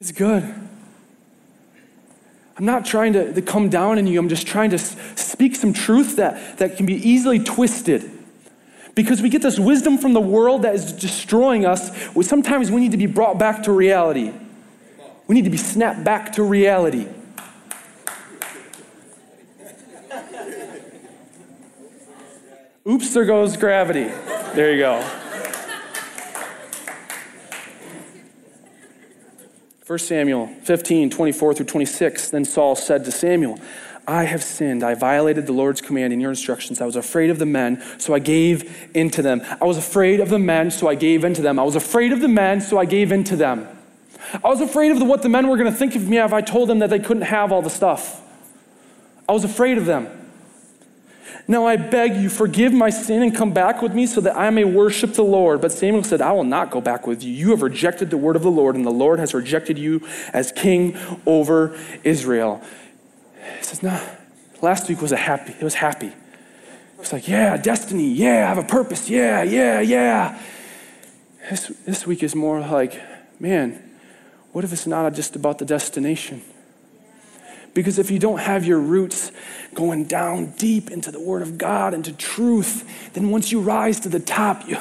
[0.00, 0.42] It's good.
[2.58, 4.18] I'm not trying to, to come down on you.
[4.18, 8.10] I'm just trying to speak some truth that, that can be easily twisted.
[8.94, 11.90] Because we get this wisdom from the world that is destroying us.
[12.26, 14.32] Sometimes we need to be brought back to reality.
[15.26, 17.06] We need to be snapped back to reality.
[22.88, 24.04] Oops, there goes gravity.
[24.54, 25.25] There you go.
[29.86, 32.30] 1 Samuel 15, 24 through 26.
[32.30, 33.60] Then Saul said to Samuel,
[34.04, 34.82] I have sinned.
[34.82, 36.80] I violated the Lord's command and your instructions.
[36.80, 39.42] I was afraid of the men, so I gave in to them.
[39.60, 41.60] I was afraid of the men, so I gave in to them.
[41.60, 43.68] I was afraid of the men, so I gave in to them.
[44.42, 46.32] I was afraid of the, what the men were going to think of me if
[46.32, 48.20] I told them that they couldn't have all the stuff.
[49.28, 50.25] I was afraid of them.
[51.48, 54.50] Now I beg you, forgive my sin and come back with me so that I
[54.50, 55.60] may worship the Lord.
[55.60, 57.32] But Samuel said, I will not go back with you.
[57.32, 60.50] You have rejected the word of the Lord, and the Lord has rejected you as
[60.50, 62.62] king over Israel.
[63.58, 64.00] He says, No,
[64.60, 66.08] last week was a happy, it was happy.
[66.08, 70.40] It was like, yeah, destiny, yeah, I have a purpose, yeah, yeah, yeah.
[71.50, 73.00] This, this week is more like,
[73.38, 73.82] man,
[74.52, 76.40] what if it's not just about the destination?
[77.76, 79.30] Because if you don't have your roots
[79.74, 84.08] going down deep into the Word of God, into truth, then once you rise to
[84.08, 84.78] the top, you,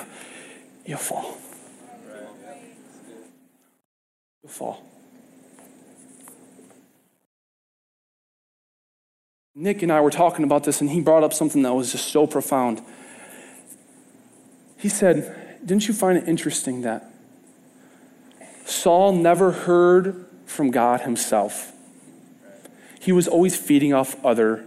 [0.85, 1.37] you fall.
[4.43, 4.81] You fall.
[9.53, 12.07] Nick and I were talking about this, and he brought up something that was just
[12.07, 12.81] so profound.
[14.77, 17.11] He said, Didn't you find it interesting that
[18.63, 21.73] Saul never heard from God himself?
[23.05, 24.65] He was always feeding off other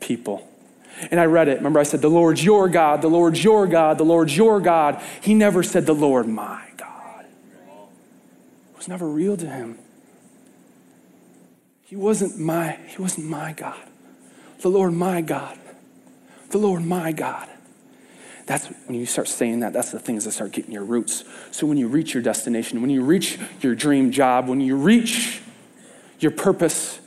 [0.00, 0.48] people.
[1.12, 1.58] And I read it.
[1.58, 5.00] Remember, I said, The Lord's your God, the Lord's your God, the Lord's your God.
[5.20, 7.24] He never said, The Lord my God.
[7.24, 9.78] It was never real to him.
[11.82, 13.80] He wasn't my, he wasn't my God.
[14.62, 15.56] The Lord my God.
[16.50, 17.48] The Lord my God.
[18.46, 21.22] That's when you start saying that, that's the things that start getting your roots.
[21.52, 25.42] So when you reach your destination, when you reach your dream job, when you reach
[26.18, 26.98] your purpose,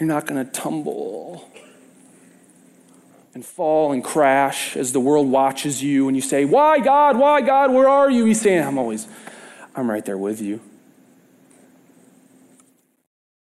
[0.00, 1.46] you're not going to tumble
[3.34, 7.18] and fall and crash as the world watches you and you say, Why, God?
[7.18, 7.70] Why, God?
[7.70, 8.24] Where are you?
[8.24, 9.06] He's saying, I'm always,
[9.76, 10.60] I'm right there with you.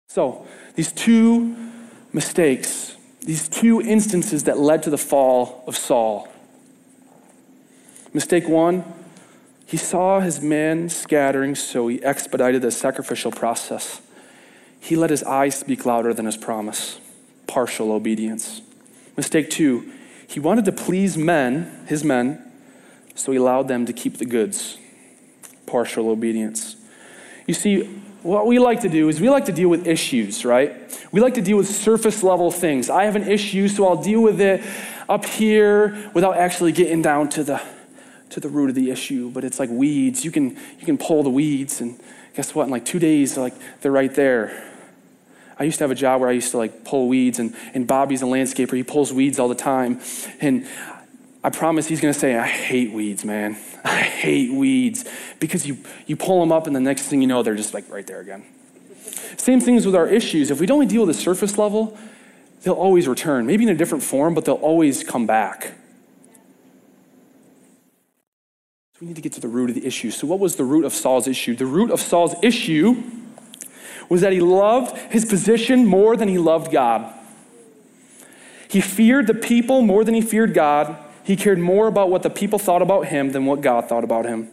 [0.09, 1.55] So, these two
[2.13, 6.27] mistakes, these two instances that led to the fall of Saul.
[8.13, 8.83] Mistake one,
[9.67, 14.01] he saw his men scattering, so he expedited the sacrificial process.
[14.81, 16.99] He let his eyes speak louder than his promise.
[17.47, 18.63] Partial obedience.
[19.17, 19.93] Mistake two,
[20.27, 22.51] he wanted to please men, his men,
[23.15, 24.79] so he allowed them to keep the goods.
[25.67, 26.77] Partial obedience.
[27.47, 30.75] You see, what we like to do is we like to deal with issues, right?
[31.11, 32.91] We like to deal with surface level things.
[32.91, 34.63] I have an issue, so I'll deal with it
[35.09, 37.61] up here without actually getting down to the
[38.31, 39.29] to the root of the issue.
[39.31, 40.25] But it's like weeds.
[40.25, 41.99] You can you can pull the weeds, and
[42.35, 42.65] guess what?
[42.65, 44.70] In like two days, like they're right there.
[45.61, 47.87] I used to have a job where I used to like pull weeds, and, and
[47.87, 48.75] Bobby's a landscaper.
[48.75, 50.01] He pulls weeds all the time.
[50.41, 50.67] And
[51.45, 53.59] I promise he's going to say, I hate weeds, man.
[53.85, 55.05] I hate weeds
[55.39, 57.91] because you, you pull them up, and the next thing you know, they're just like
[57.91, 58.43] right there again.
[59.37, 60.51] Same things with our issues.
[60.51, 61.97] If we don't deal with the surface level,
[62.63, 65.75] they'll always return, maybe in a different form, but they'll always come back.
[68.95, 70.11] So we need to get to the root of the issue.
[70.11, 71.55] So, what was the root of Saul's issue?
[71.55, 73.03] The root of Saul's issue
[74.11, 77.15] was that he loved his position more than he loved God.
[78.69, 80.99] He feared the people more than he feared God.
[81.25, 84.27] He cared more about what the people thought about him than what God thought about
[84.27, 84.51] him.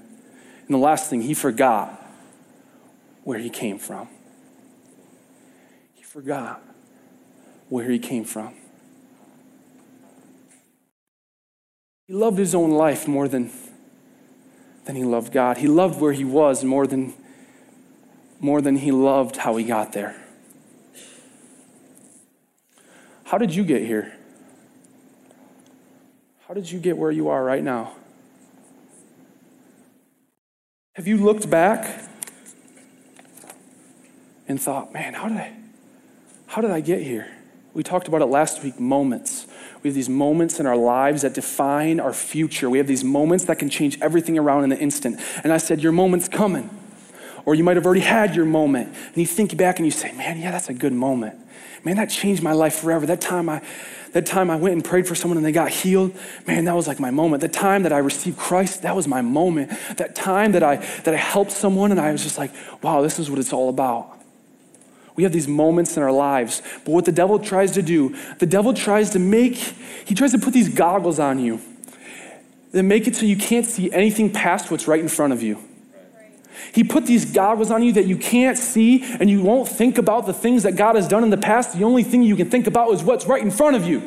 [0.67, 2.01] And the last thing, he forgot
[3.23, 4.07] where he came from.
[5.95, 6.61] He forgot
[7.69, 8.53] where he came from.
[12.07, 13.51] He loved his own life more than,
[14.85, 15.57] than he loved God.
[15.57, 17.13] He loved where he was more than,
[18.39, 20.15] more than he loved how he got there.
[23.25, 24.13] How did you get here?
[26.47, 27.93] How did you get where you are right now?
[30.93, 32.09] Have you looked back
[34.47, 35.53] and thought, man, how did I
[36.47, 37.27] how did I get here?
[37.73, 39.45] We talked about it last week, moments.
[39.83, 42.69] We have these moments in our lives that define our future.
[42.69, 45.19] We have these moments that can change everything around in an instant.
[45.43, 46.69] And I said, Your moment's coming.
[47.47, 48.89] Or you might have already had your moment.
[48.89, 51.39] And you think back and you say, Man, yeah, that's a good moment.
[51.85, 53.05] Man, that changed my life forever.
[53.05, 53.61] That time I
[54.11, 56.13] that time I went and prayed for someone and they got healed,
[56.45, 57.39] man, that was like my moment.
[57.39, 59.71] The time that I received Christ, that was my moment.
[59.95, 62.51] That time that I that I helped someone and I was just like,
[62.83, 64.19] wow, this is what it's all about.
[65.15, 66.61] We have these moments in our lives.
[66.83, 70.37] But what the devil tries to do, the devil tries to make, he tries to
[70.37, 71.61] put these goggles on you
[72.73, 75.63] that make it so you can't see anything past what's right in front of you.
[76.73, 80.25] He put these goggles on you that you can't see and you won't think about
[80.25, 81.77] the things that God has done in the past.
[81.77, 83.99] The only thing you can think about is what's right in front of you.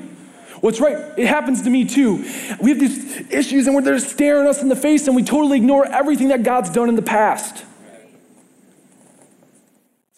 [0.61, 2.17] What's right, it happens to me too.
[2.61, 5.87] We have these issues and they're staring us in the face and we totally ignore
[5.87, 7.59] everything that God's done in the past.
[7.59, 7.65] So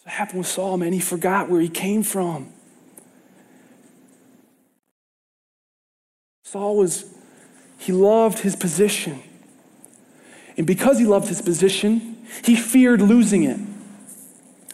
[0.03, 0.91] what happened with Saul, man.
[0.91, 2.51] He forgot where he came from.
[6.43, 7.05] Saul was,
[7.77, 9.23] he loved his position.
[10.57, 12.12] And because he loved his position,
[12.43, 13.59] he feared losing it.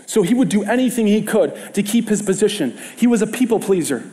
[0.06, 2.78] So he would do anything he could to keep his position.
[2.98, 4.10] He was a people pleaser.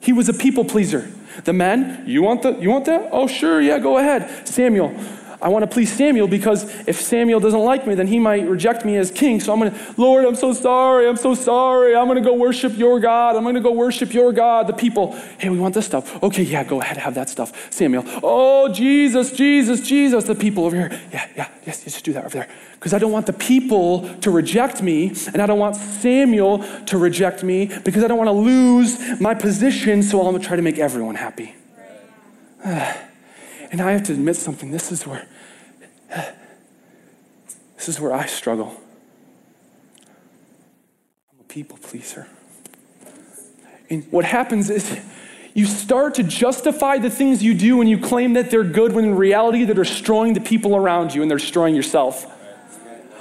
[0.00, 1.10] He was a people pleaser.
[1.44, 3.08] The men, you want the you want that?
[3.12, 4.46] Oh sure, yeah, go ahead.
[4.46, 4.94] Samuel,
[5.40, 8.84] I want to please Samuel because if Samuel doesn't like me, then he might reject
[8.84, 9.38] me as king.
[9.38, 11.08] So I'm going to, Lord, I'm so sorry.
[11.08, 11.94] I'm so sorry.
[11.94, 13.36] I'm going to go worship your God.
[13.36, 14.66] I'm going to go worship your God.
[14.66, 16.20] The people, hey, we want this stuff.
[16.22, 17.72] Okay, yeah, go ahead, have that stuff.
[17.72, 20.24] Samuel, oh, Jesus, Jesus, Jesus.
[20.24, 22.48] The people over here, yeah, yeah, yes, just do that over there.
[22.74, 26.98] Because I don't want the people to reject me, and I don't want Samuel to
[26.98, 30.56] reject me because I don't want to lose my position, so I'm going to try
[30.56, 31.54] to make everyone happy.
[33.70, 34.70] And I have to admit something.
[34.70, 35.26] This is where
[37.76, 38.74] this is where I struggle.
[41.32, 42.26] I'm a people pleaser.
[43.88, 44.98] And what happens is
[45.54, 49.04] you start to justify the things you do and you claim that they're good when
[49.04, 52.26] in reality they're destroying the people around you and they're destroying yourself.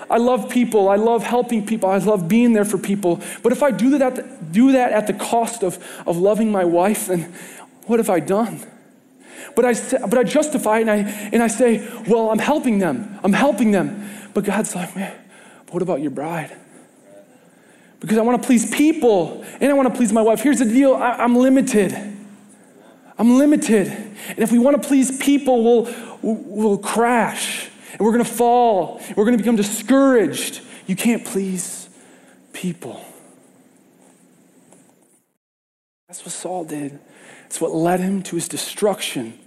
[0.10, 0.90] I love people.
[0.90, 1.90] I love helping people.
[1.90, 3.22] I love being there for people.
[3.44, 6.52] But if I do that at the, do that at the cost of, of loving
[6.52, 7.34] my wife, then
[7.86, 8.66] what have I done?
[9.56, 9.74] But I,
[10.08, 13.20] but I justify and I, and I say, well, I'm helping them.
[13.24, 14.10] I'm helping them.
[14.34, 15.16] But God's like, man,
[15.70, 16.56] what about your bride?
[18.00, 20.42] Because I want to please people and I want to please my wife.
[20.42, 21.94] Here's the deal I, am limited.
[23.18, 23.88] I'm limited.
[23.88, 29.02] And if we want to please people, we'll, we'll crash and we're going to fall.
[29.16, 30.62] We're going to become discouraged.
[30.86, 31.90] You can't please
[32.54, 33.04] people.
[36.08, 37.00] That's what Saul did.
[37.48, 39.40] It's what led him to his destruction.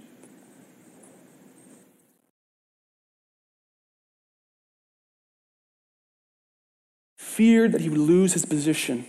[7.17, 9.05] Feared that he would lose his position.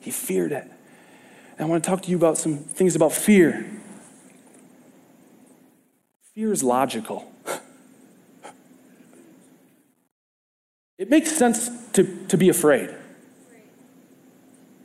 [0.00, 0.70] He feared it.
[1.58, 3.68] And I want to talk to you about some things about fear.
[6.34, 7.30] Fear is logical.
[10.96, 12.94] It makes sense to, to be afraid.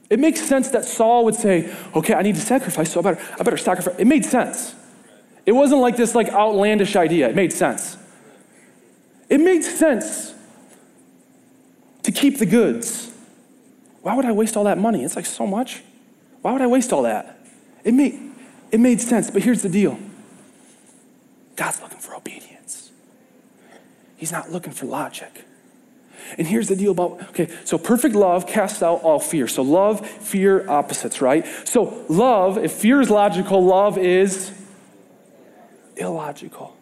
[0.09, 3.21] It makes sense that Saul would say, okay, I need to sacrifice, so I better,
[3.39, 3.95] I better sacrifice.
[3.97, 4.75] It made sense.
[5.45, 7.29] It wasn't like this like outlandish idea.
[7.29, 7.97] It made sense.
[9.29, 10.33] It made sense
[12.03, 13.11] to keep the goods.
[14.01, 15.03] Why would I waste all that money?
[15.03, 15.81] It's like so much.
[16.41, 17.39] Why would I waste all that?
[17.83, 18.19] It made,
[18.71, 19.97] it made sense, but here's the deal
[21.55, 22.91] God's looking for obedience,
[24.15, 25.45] He's not looking for logic.
[26.37, 29.47] And here's the deal about, okay, so perfect love casts out all fear.
[29.47, 31.45] So love, fear, opposites, right?
[31.65, 34.51] So love, if fear is logical, love is
[35.97, 36.75] illogical.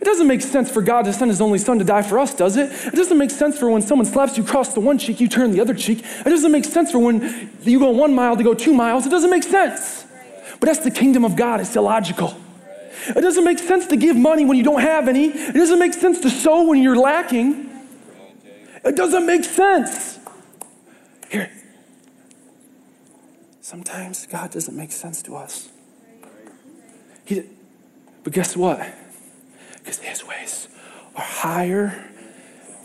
[0.00, 2.34] It doesn't make sense for God to send his only son to die for us,
[2.34, 2.72] does it?
[2.86, 5.52] It doesn't make sense for when someone slaps you across the one cheek, you turn
[5.52, 6.00] the other cheek.
[6.00, 9.06] It doesn't make sense for when you go one mile to go two miles.
[9.06, 10.04] It doesn't make sense.
[10.58, 11.60] But that's the kingdom of God.
[11.60, 12.36] It's illogical.
[13.08, 15.26] It doesn't make sense to give money when you don't have any.
[15.26, 17.71] It doesn't make sense to sow when you're lacking.
[18.84, 20.18] It doesn't make sense.
[21.30, 21.50] Here.
[23.60, 25.70] Sometimes God doesn't make sense to us.
[27.24, 27.44] He,
[28.24, 28.86] but guess what?
[29.78, 30.68] Because His ways
[31.14, 32.10] are higher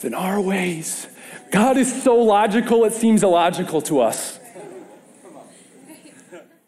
[0.02, 1.08] than our ways.
[1.52, 4.39] God is so logical, it seems illogical to us.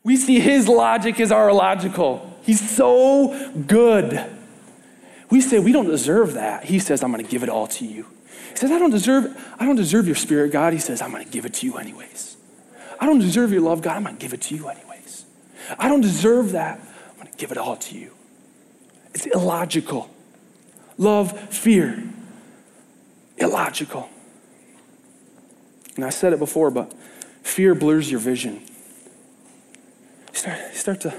[0.03, 2.37] We see His logic as our logical.
[2.41, 4.25] He's so good.
[5.29, 6.63] We say, we don't deserve that.
[6.63, 8.07] He says, I'm going to give it all to you.
[8.51, 10.73] He says, I don't deserve, I don't deserve your spirit, God.
[10.73, 12.37] He says, I'm going to give it to you anyways.
[12.99, 13.95] I don't deserve your love, God.
[13.95, 15.25] I'm going to give it to you anyways.
[15.77, 16.79] I don't deserve that.
[17.11, 18.13] I'm going to give it all to you.
[19.13, 20.09] It's illogical.
[20.97, 22.03] Love, fear,
[23.37, 24.09] illogical.
[25.95, 26.93] And I said it before, but
[27.43, 28.61] fear blurs your vision.
[30.31, 31.13] You start, you start to,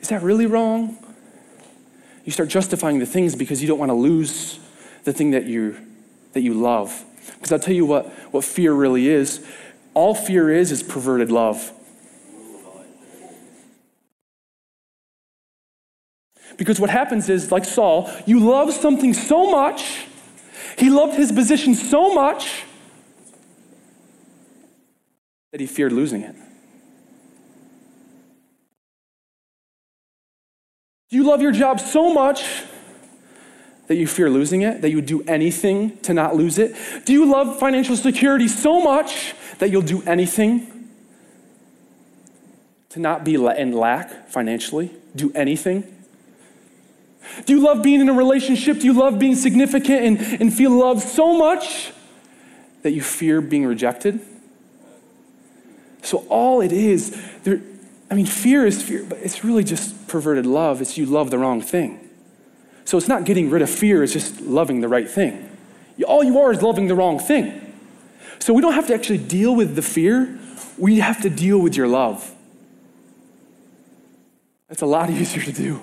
[0.00, 0.98] is that really wrong?
[2.24, 4.60] You start justifying the things because you don't want to lose
[5.04, 5.76] the thing that you
[6.32, 7.04] that you love.
[7.34, 9.44] Because I'll tell you what, what fear really is.
[9.94, 11.72] All fear is is perverted love.
[16.56, 20.06] Because what happens is, like Saul, you love something so much,
[20.78, 22.64] he loved his position so much
[25.50, 26.34] that he feared losing it.
[31.10, 32.64] Do you love your job so much
[33.92, 36.74] that you fear losing it, that you would do anything to not lose it?
[37.04, 40.88] Do you love financial security so much that you'll do anything
[42.88, 44.90] to not be in lack financially?
[45.14, 45.84] Do anything?
[47.44, 48.78] Do you love being in a relationship?
[48.78, 51.92] Do you love being significant and, and feel loved so much
[52.80, 54.20] that you fear being rejected?
[56.00, 57.14] So, all it is,
[57.44, 57.60] there,
[58.10, 60.80] I mean, fear is fear, but it's really just perverted love.
[60.80, 62.08] It's you love the wrong thing.
[62.92, 65.48] So it's not getting rid of fear, it's just loving the right thing.
[66.06, 67.74] All you are is loving the wrong thing.
[68.38, 70.38] So we don't have to actually deal with the fear,
[70.76, 72.34] we have to deal with your love.
[74.68, 75.80] That's a lot easier to do.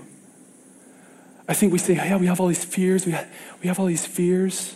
[1.47, 3.27] I think we say, yeah, we have all these fears, we have,
[3.59, 4.75] we have all these fears.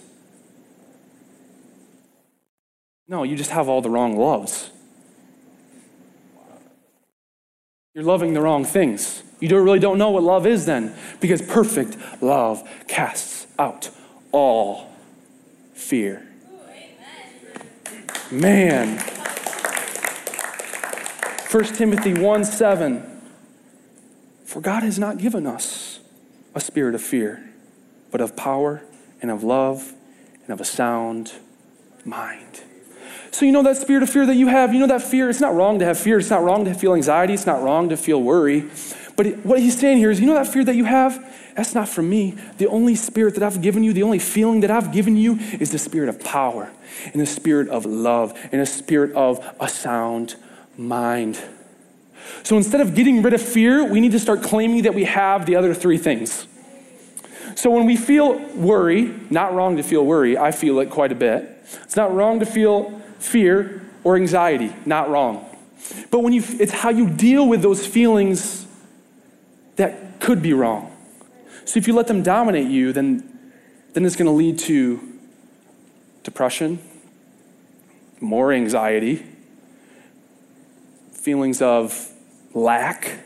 [3.07, 4.71] No, you just have all the wrong loves.
[7.93, 9.21] You're loving the wrong things.
[9.43, 13.89] You don't, really don't know what love is then, because perfect love casts out
[14.31, 14.89] all
[15.73, 16.25] fear.
[18.31, 18.99] Man.
[21.51, 23.21] 1 Timothy 1 7.
[24.45, 25.99] For God has not given us
[26.55, 27.43] a spirit of fear,
[28.11, 28.81] but of power
[29.21, 29.91] and of love
[30.45, 31.33] and of a sound
[32.05, 32.61] mind.
[33.31, 35.41] So, you know that spirit of fear that you have, you know that fear, it's
[35.41, 36.19] not wrong to have fear.
[36.19, 37.33] It's not wrong to feel anxiety.
[37.33, 38.69] It's not wrong to feel worry.
[39.15, 41.23] But what he's saying here is, you know that fear that you have?
[41.55, 42.35] That's not from me.
[42.57, 45.71] The only spirit that I've given you, the only feeling that I've given you is
[45.71, 46.71] the spirit of power
[47.11, 50.35] and the spirit of love and the spirit of a sound
[50.77, 51.39] mind.
[52.41, 55.45] So instead of getting rid of fear, we need to start claiming that we have
[55.45, 56.47] the other three things.
[57.55, 61.15] So when we feel worry, not wrong to feel worry, I feel it quite a
[61.15, 61.49] bit.
[61.83, 65.45] It's not wrong to feel fear or anxiety, not wrong.
[66.09, 68.62] But when you, it's how you deal with those feelings
[69.75, 70.95] that could be wrong.
[71.65, 73.51] So if you let them dominate you, then,
[73.93, 74.99] then it's going to lead to
[76.23, 76.79] depression,
[78.19, 79.25] more anxiety,
[81.11, 82.11] feelings of
[82.53, 83.19] lack.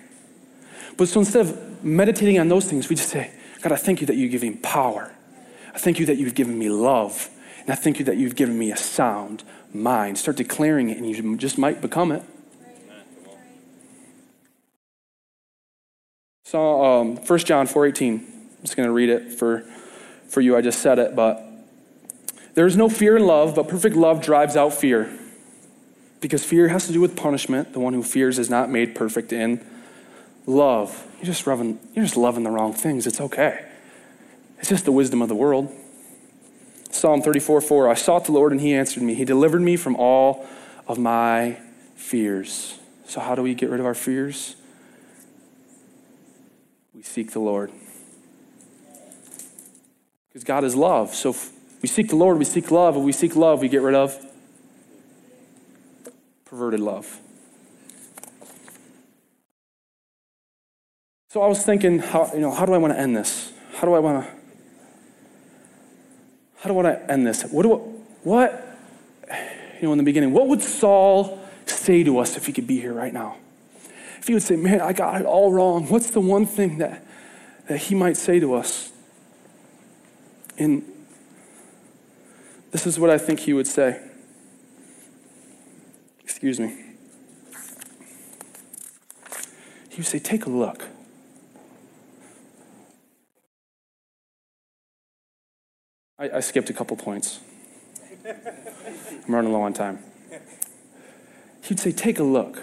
[0.98, 3.32] But so instead of meditating on those things, we just say,
[3.62, 5.12] God, I thank you that you've given me power.
[5.74, 7.30] I thank you that you've given me love.
[7.62, 9.44] And I thank you that you've given me a sound
[9.74, 10.18] mind.
[10.18, 12.24] Start declaring it, and you just might become it.
[16.48, 18.20] So, um, 1 John 4.18.
[18.20, 18.22] I'm
[18.62, 19.66] just going to read it for,
[20.30, 20.56] for you.
[20.56, 21.44] I just said it, but
[22.54, 25.12] there is no fear in love, but perfect love drives out fear.
[26.22, 27.74] Because fear has to do with punishment.
[27.74, 29.62] The one who fears is not made perfect in
[30.46, 31.06] love.
[31.18, 33.08] You're just loving, you're just loving the wrong things.
[33.08, 33.66] It's okay.
[34.60, 35.70] It's just the wisdom of the world.
[36.92, 39.16] Psalm 34 4 I sought the Lord and he answered me.
[39.16, 40.48] He delivered me from all
[40.88, 41.58] of my
[41.98, 42.80] fears.
[43.06, 44.56] So, how do we get rid of our fears?
[47.08, 47.72] Seek the Lord.
[50.28, 51.16] Because God is love.
[51.16, 51.36] So,
[51.82, 52.96] we seek the Lord, we seek love.
[52.98, 54.16] If we seek love, we get rid of
[56.46, 57.20] perverted love.
[61.30, 63.52] So I was thinking, how, you know, how do I want to end this?
[63.76, 64.32] How do I want to
[66.58, 67.44] how do I want to end this?
[67.44, 67.78] What do I,
[68.24, 68.78] what,
[69.80, 72.80] you know, in the beginning, what would Saul say to us if he could be
[72.80, 73.38] here right now?
[74.28, 77.02] If he would say, man, I got it all wrong, what's the one thing that,
[77.70, 78.92] that he might say to us?
[80.58, 80.84] And
[82.72, 84.02] this is what I think he would say.
[86.22, 86.76] Excuse me.
[89.92, 90.84] He would say, take a look.
[96.20, 97.40] I, I skipped a couple points.
[98.26, 100.00] I'm running low on time.
[101.64, 102.62] He'd say, Take a look.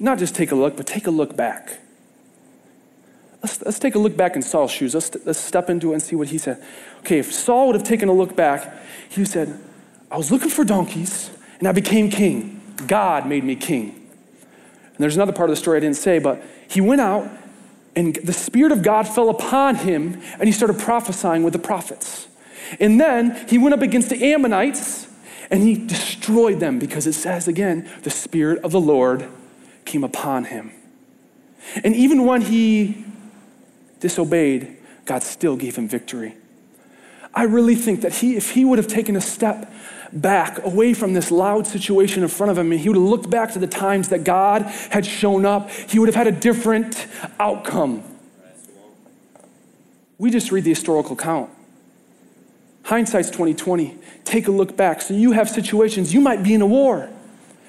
[0.00, 1.78] Not just take a look, but take a look back.
[3.42, 4.94] Let's, let's take a look back in Saul's shoes.
[4.94, 6.62] Let's, let's step into it and see what he said.
[7.00, 9.60] Okay, if Saul would have taken a look back, he said,
[10.10, 12.60] I was looking for donkeys and I became king.
[12.86, 13.90] God made me king.
[13.90, 17.30] And there's another part of the story I didn't say, but he went out
[17.94, 22.26] and the Spirit of God fell upon him and he started prophesying with the prophets.
[22.78, 25.08] And then he went up against the Ammonites
[25.50, 29.28] and he destroyed them because it says again, the Spirit of the Lord
[29.90, 30.70] came upon him.
[31.82, 33.04] And even when he
[33.98, 36.36] disobeyed, God still gave him victory.
[37.34, 39.72] I really think that he, if he would have taken a step
[40.12, 43.30] back away from this loud situation in front of him and he would have looked
[43.30, 47.06] back to the times that God had shown up, he would have had a different
[47.38, 48.02] outcome.
[50.18, 51.50] We just read the historical account.
[52.84, 53.96] Hindsight's 2020.
[54.24, 55.02] Take a look back.
[55.02, 57.08] So you have situations, you might be in a war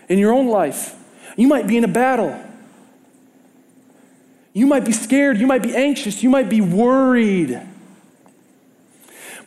[0.10, 0.96] in your own life.
[1.38, 2.40] You might be in a battle.
[4.54, 7.62] You might be scared, you might be anxious, you might be worried.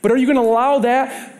[0.00, 1.34] But are you going to allow that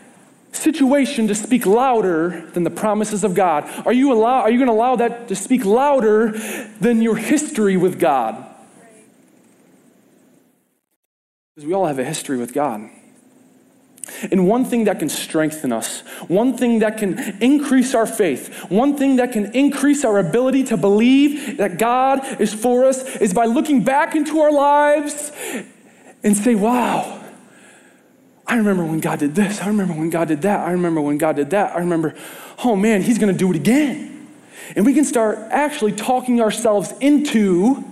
[0.51, 3.69] situation to speak louder than the promises of God?
[3.85, 6.31] Are you, allow, are you going to allow that to speak louder
[6.79, 8.43] than your history with God?
[11.55, 12.89] Because we all have a history with God.
[14.31, 18.95] And one thing that can strengthen us, one thing that can increase our faith, one
[18.97, 23.45] thing that can increase our ability to believe that God is for us is by
[23.45, 25.31] looking back into our lives
[26.23, 27.23] and say, wow,
[28.47, 29.59] I remember when God did this.
[29.61, 30.67] I remember when God did that.
[30.67, 31.75] I remember when God did that.
[31.75, 32.15] I remember,
[32.63, 34.27] oh man, He's going to do it again.
[34.75, 37.83] And we can start actually talking ourselves into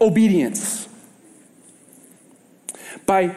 [0.00, 0.88] obedience
[3.04, 3.34] by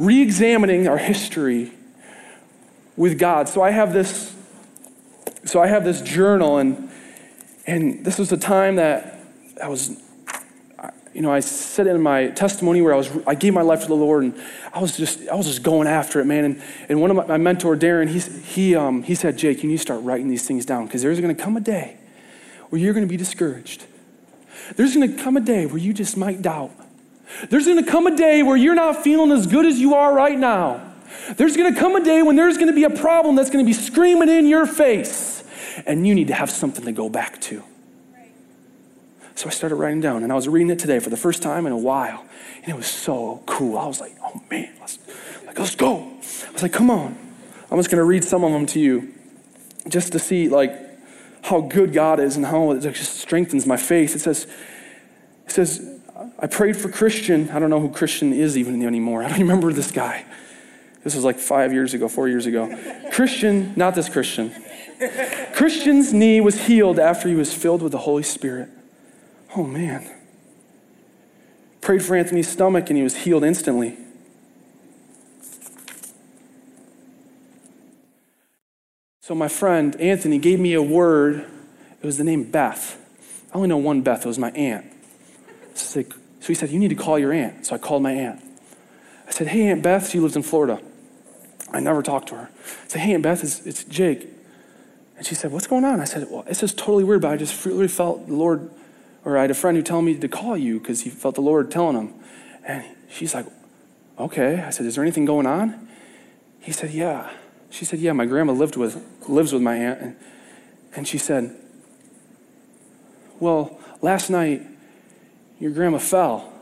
[0.00, 1.70] re examining our history
[2.96, 3.48] with God.
[3.48, 4.34] So I have this.
[5.44, 6.90] So I have this journal, and
[7.66, 9.20] and this was a time that
[9.62, 10.00] I was,
[11.14, 13.86] you know, I said in my testimony where I was, I gave my life to
[13.86, 14.34] the Lord, and
[14.72, 16.44] I was just, I was just going after it, man.
[16.44, 19.68] And, and one of my, my mentor, Darren, he, he, um, he said, Jake, you
[19.68, 21.96] need to start writing these things down because there's going to come a day
[22.70, 23.84] where you're going to be discouraged.
[24.76, 26.72] There's going to come a day where you just might doubt.
[27.48, 30.12] There's going to come a day where you're not feeling as good as you are
[30.12, 30.86] right now.
[31.36, 33.64] There's going to come a day when there's going to be a problem that's going
[33.64, 35.42] to be screaming in your face,
[35.86, 37.62] and you need to have something to go back to.
[39.34, 41.66] So I started writing down, and I was reading it today for the first time
[41.66, 42.24] in a while,
[42.62, 43.78] and it was so cool.
[43.78, 44.98] I was like, "Oh man, let's,
[45.46, 46.12] like, let's go!"
[46.48, 47.16] I was like, "Come on!"
[47.70, 49.14] I'm just going to read some of them to you,
[49.88, 50.74] just to see like
[51.42, 54.14] how good God is and how it just strengthens my faith.
[54.14, 54.46] It says,
[55.46, 55.99] "It says
[56.40, 57.50] I prayed for Christian.
[57.50, 59.22] I don't know who Christian is even anymore.
[59.22, 60.24] I don't remember this guy.
[61.04, 62.74] This was like five years ago, four years ago.
[63.12, 64.52] Christian, not this Christian.
[65.54, 68.68] Christian's knee was healed after he was filled with the Holy Spirit.
[69.54, 70.10] Oh, man.
[71.80, 73.96] Prayed for Anthony's stomach and he was healed instantly.
[79.22, 81.46] So, my friend Anthony gave me a word.
[82.02, 82.98] It was the name Beth.
[83.52, 84.86] I only know one Beth, it was my aunt.
[86.40, 87.66] So he said, You need to call your aunt.
[87.66, 88.42] So I called my aunt.
[89.28, 90.80] I said, Hey, Aunt Beth, she lives in Florida.
[91.72, 92.50] I never talked to her.
[92.50, 94.28] I said, Hey, Aunt Beth, it's, it's Jake.
[95.16, 96.00] And she said, What's going on?
[96.00, 98.70] I said, Well, it's just totally weird, but I just really felt the Lord,
[99.24, 101.42] or I had a friend who told me to call you because he felt the
[101.42, 102.14] Lord telling him.
[102.64, 103.46] And she's like,
[104.18, 104.60] Okay.
[104.60, 105.88] I said, Is there anything going on?
[106.60, 107.30] He said, Yeah.
[107.68, 110.00] She said, Yeah, my grandma lived with, lives with my aunt.
[110.00, 110.16] And,
[110.96, 111.54] and she said,
[113.38, 114.66] Well, last night,
[115.60, 116.52] your grandma fell.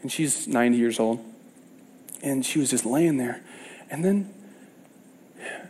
[0.00, 1.22] And she's 90 years old.
[2.22, 3.42] And she was just laying there.
[3.90, 4.32] And then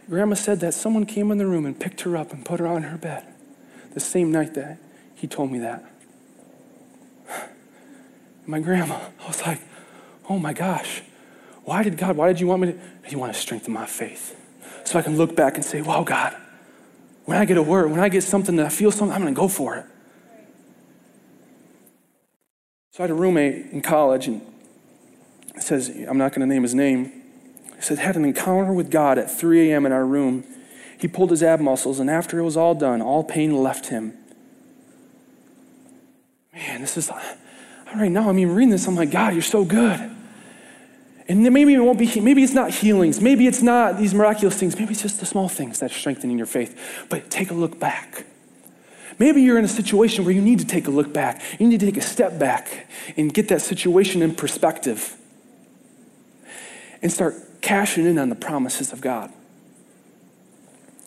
[0.09, 2.67] grandma said that someone came in the room and picked her up and put her
[2.67, 3.27] on her bed
[3.95, 4.79] the same night that
[5.15, 5.85] he told me that.
[8.47, 9.61] My grandma, I was like,
[10.29, 11.03] oh my gosh,
[11.65, 12.79] why did God, why did you want me to?
[13.07, 14.37] He wanted to strengthen my faith.
[14.85, 16.37] So I can look back and say, wow, God,
[17.25, 19.35] when I get a word, when I get something that I feel something, I'm going
[19.35, 19.87] to go for it.
[22.97, 24.41] So I had a roommate in college, and
[25.59, 27.13] says, I'm not going to name his name.
[27.75, 29.85] He said, had an encounter with God at 3 a.m.
[29.85, 30.45] in our room.
[30.99, 34.15] He pulled his ab muscles, and after it was all done, all pain left him.
[36.55, 37.11] Man, this is,
[37.95, 40.11] right now, I mean, reading this, I'm like, God, you're so good.
[41.29, 43.21] And maybe it won't be, maybe it's not healings.
[43.21, 44.75] Maybe it's not these miraculous things.
[44.79, 47.07] Maybe it's just the small things that are strengthening your faith.
[47.11, 48.25] But take a look back.
[49.19, 51.43] Maybe you're in a situation where you need to take a look back.
[51.59, 52.87] You need to take a step back
[53.17, 55.17] and get that situation in perspective
[57.01, 59.33] and start cashing in on the promises of God.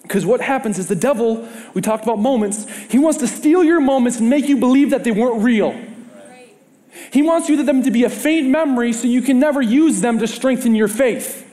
[0.01, 3.80] Because what happens is the devil, we talked about moments, he wants to steal your
[3.80, 5.80] moments and make you believe that they weren't real.
[7.12, 10.01] He wants you to them to be a faint memory so you can never use
[10.01, 11.45] them to strengthen your faith.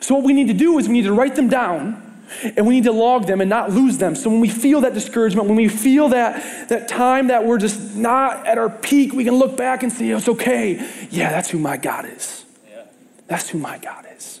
[0.00, 2.01] So, what we need to do is we need to write them down
[2.42, 4.14] and we need to log them and not lose them.
[4.14, 7.94] So when we feel that discouragement, when we feel that, that time that we're just
[7.94, 10.74] not at our peak, we can look back and say, it's okay.
[11.10, 12.44] Yeah, that's who my God is.
[12.68, 12.84] Yeah.
[13.26, 14.40] That's who my God is.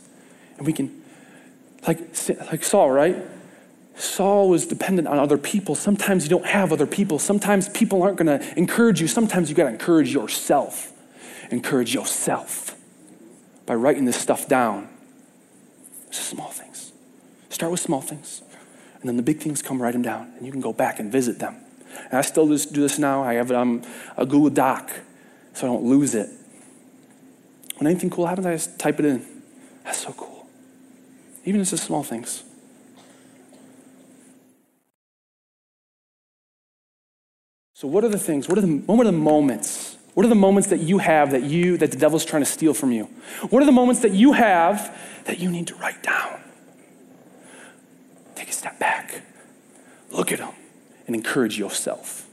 [0.58, 1.02] And we can,
[1.86, 1.98] like,
[2.50, 3.16] like Saul, right?
[3.96, 5.74] Saul was dependent on other people.
[5.74, 7.18] Sometimes you don't have other people.
[7.18, 9.06] Sometimes people aren't going to encourage you.
[9.06, 10.92] Sometimes you got to encourage yourself.
[11.50, 12.76] Encourage yourself
[13.66, 14.88] by writing this stuff down.
[16.08, 16.71] It's a small thing.
[17.52, 18.40] Start with small things.
[19.00, 20.32] And then the big things come, write them down.
[20.38, 21.56] And you can go back and visit them.
[22.06, 23.22] And I still do this now.
[23.22, 24.90] I have a Google Doc
[25.52, 26.30] so I don't lose it.
[27.76, 29.26] When anything cool happens, I just type it in.
[29.84, 30.46] That's so cool.
[31.44, 32.42] Even just small things.
[37.74, 38.48] So, what are the things?
[38.48, 39.98] What are the, what are the moments?
[40.14, 42.72] What are the moments that you have that you that the devil's trying to steal
[42.72, 43.04] from you?
[43.50, 46.42] What are the moments that you have that you need to write down?
[48.42, 49.22] Take a step back,
[50.10, 50.52] look at them,
[51.06, 52.28] and encourage yourself.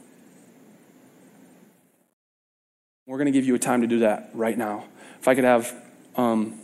[3.05, 4.85] We're going to give you a time to do that right now.
[5.19, 5.71] If I could have
[6.15, 6.59] um,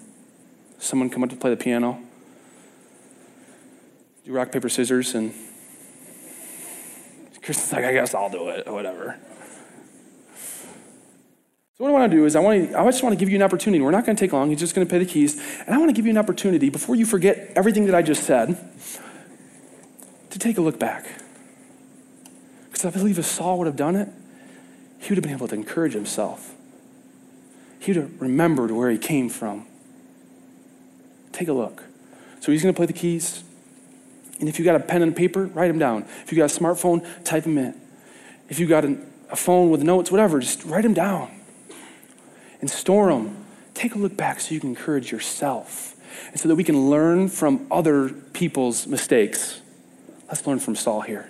[0.80, 2.00] someone come up to play the piano,
[4.26, 5.32] do rock, paper, scissors, and
[7.43, 9.16] Kristen's like, I guess I'll do it, or whatever.
[11.78, 13.30] So what I want to do is I want to, I just want to give
[13.30, 13.84] you an opportunity.
[13.84, 14.50] We're not going to take long.
[14.50, 15.39] He's just going to play the keys.
[15.68, 18.24] And I want to give you an opportunity before you forget everything that I just
[18.24, 18.58] said
[20.36, 21.06] to take a look back.
[22.66, 24.10] Because I believe if Saul would have done it,
[25.00, 26.54] he would have been able to encourage himself.
[27.80, 29.66] He would have remembered where he came from.
[31.32, 31.86] Take a look.
[32.42, 33.46] So he's going to play the keys.
[34.42, 36.04] And if you got a pen and paper, write them down.
[36.24, 37.74] If you got a smartphone, type them in.
[38.50, 41.32] If you got an, a phone with notes, whatever, just write them down
[42.60, 43.46] and store them.
[43.74, 45.96] Take a look back so you can encourage yourself
[46.28, 49.62] and so that we can learn from other people's mistakes.
[50.28, 51.30] Let's learn from Saul here.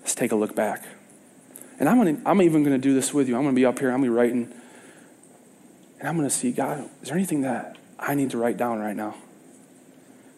[0.00, 0.84] Let's take a look back.
[1.80, 3.36] And I'm, gonna, I'm even going to do this with you.
[3.36, 4.52] I'm going to be up here, I'm going to be writing.
[5.98, 8.78] And I'm going to see, God, is there anything that I need to write down
[8.78, 9.16] right now?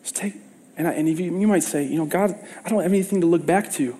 [0.03, 0.35] Just take,
[0.77, 2.35] and, I, and if you, you might say, you know, God,
[2.65, 3.97] I don't have anything to look back to.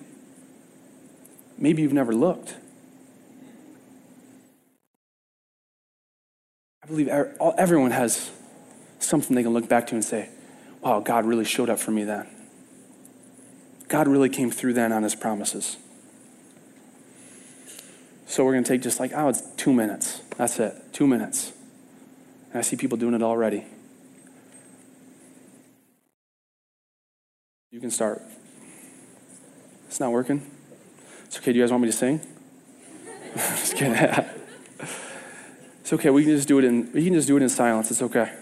[1.57, 2.55] Maybe you've never looked.
[6.83, 8.31] I believe everyone has
[8.99, 10.29] something they can look back to and say,
[10.81, 12.27] wow, God really showed up for me then.
[13.87, 15.77] God really came through then on his promises.
[18.25, 20.21] So we're going to take just like, oh, it's two minutes.
[20.37, 21.53] That's it, two minutes.
[22.51, 23.65] And I see people doing it already.
[27.71, 28.21] You can start.
[29.87, 30.45] It's not working?
[31.25, 31.53] It's okay.
[31.53, 32.21] Do you guys want me to sing?
[33.35, 33.93] just kidding.
[35.81, 36.09] it's okay.
[36.09, 37.91] We can just do it in we can just do it in silence.
[37.91, 38.33] It's okay.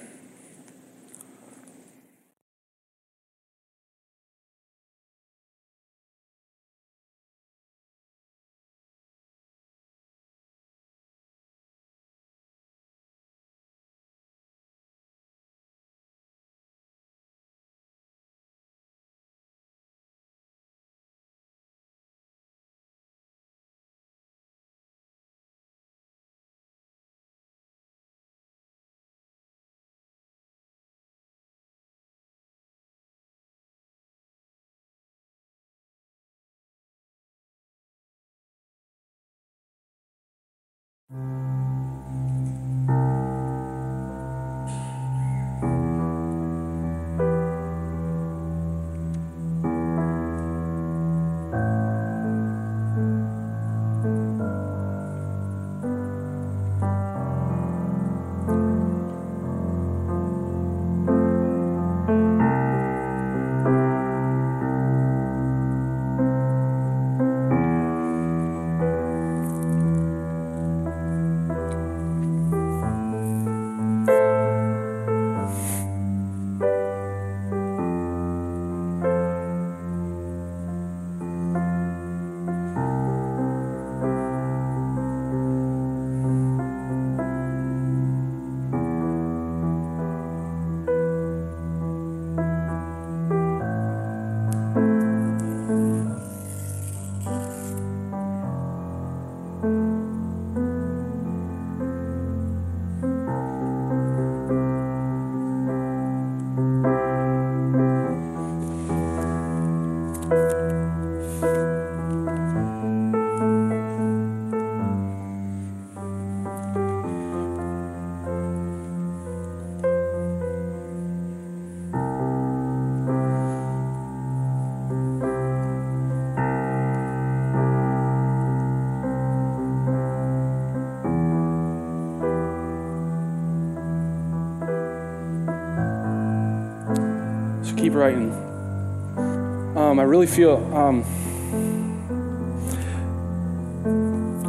[140.15, 141.03] Really feel um,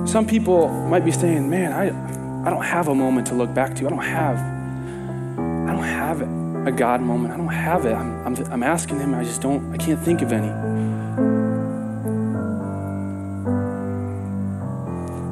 [0.07, 1.87] some people might be saying, "Man, I,
[2.47, 3.87] I don't have a moment to look back to.
[3.87, 4.39] I don't have,
[5.69, 6.23] I don't have
[6.69, 7.35] a God moment.
[7.35, 7.95] I don't have it.
[7.95, 9.13] I'm, I'm, I'm asking Him.
[9.13, 9.73] I just don't.
[9.73, 10.53] I can't think of any."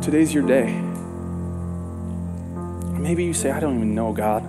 [0.05, 0.81] Today's your day.
[2.99, 4.43] Maybe you say, "I don't even know God.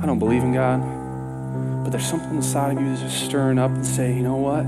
[0.00, 0.80] I don't believe in God."
[1.86, 4.66] but there's something inside of you that's just stirring up and say, you know what?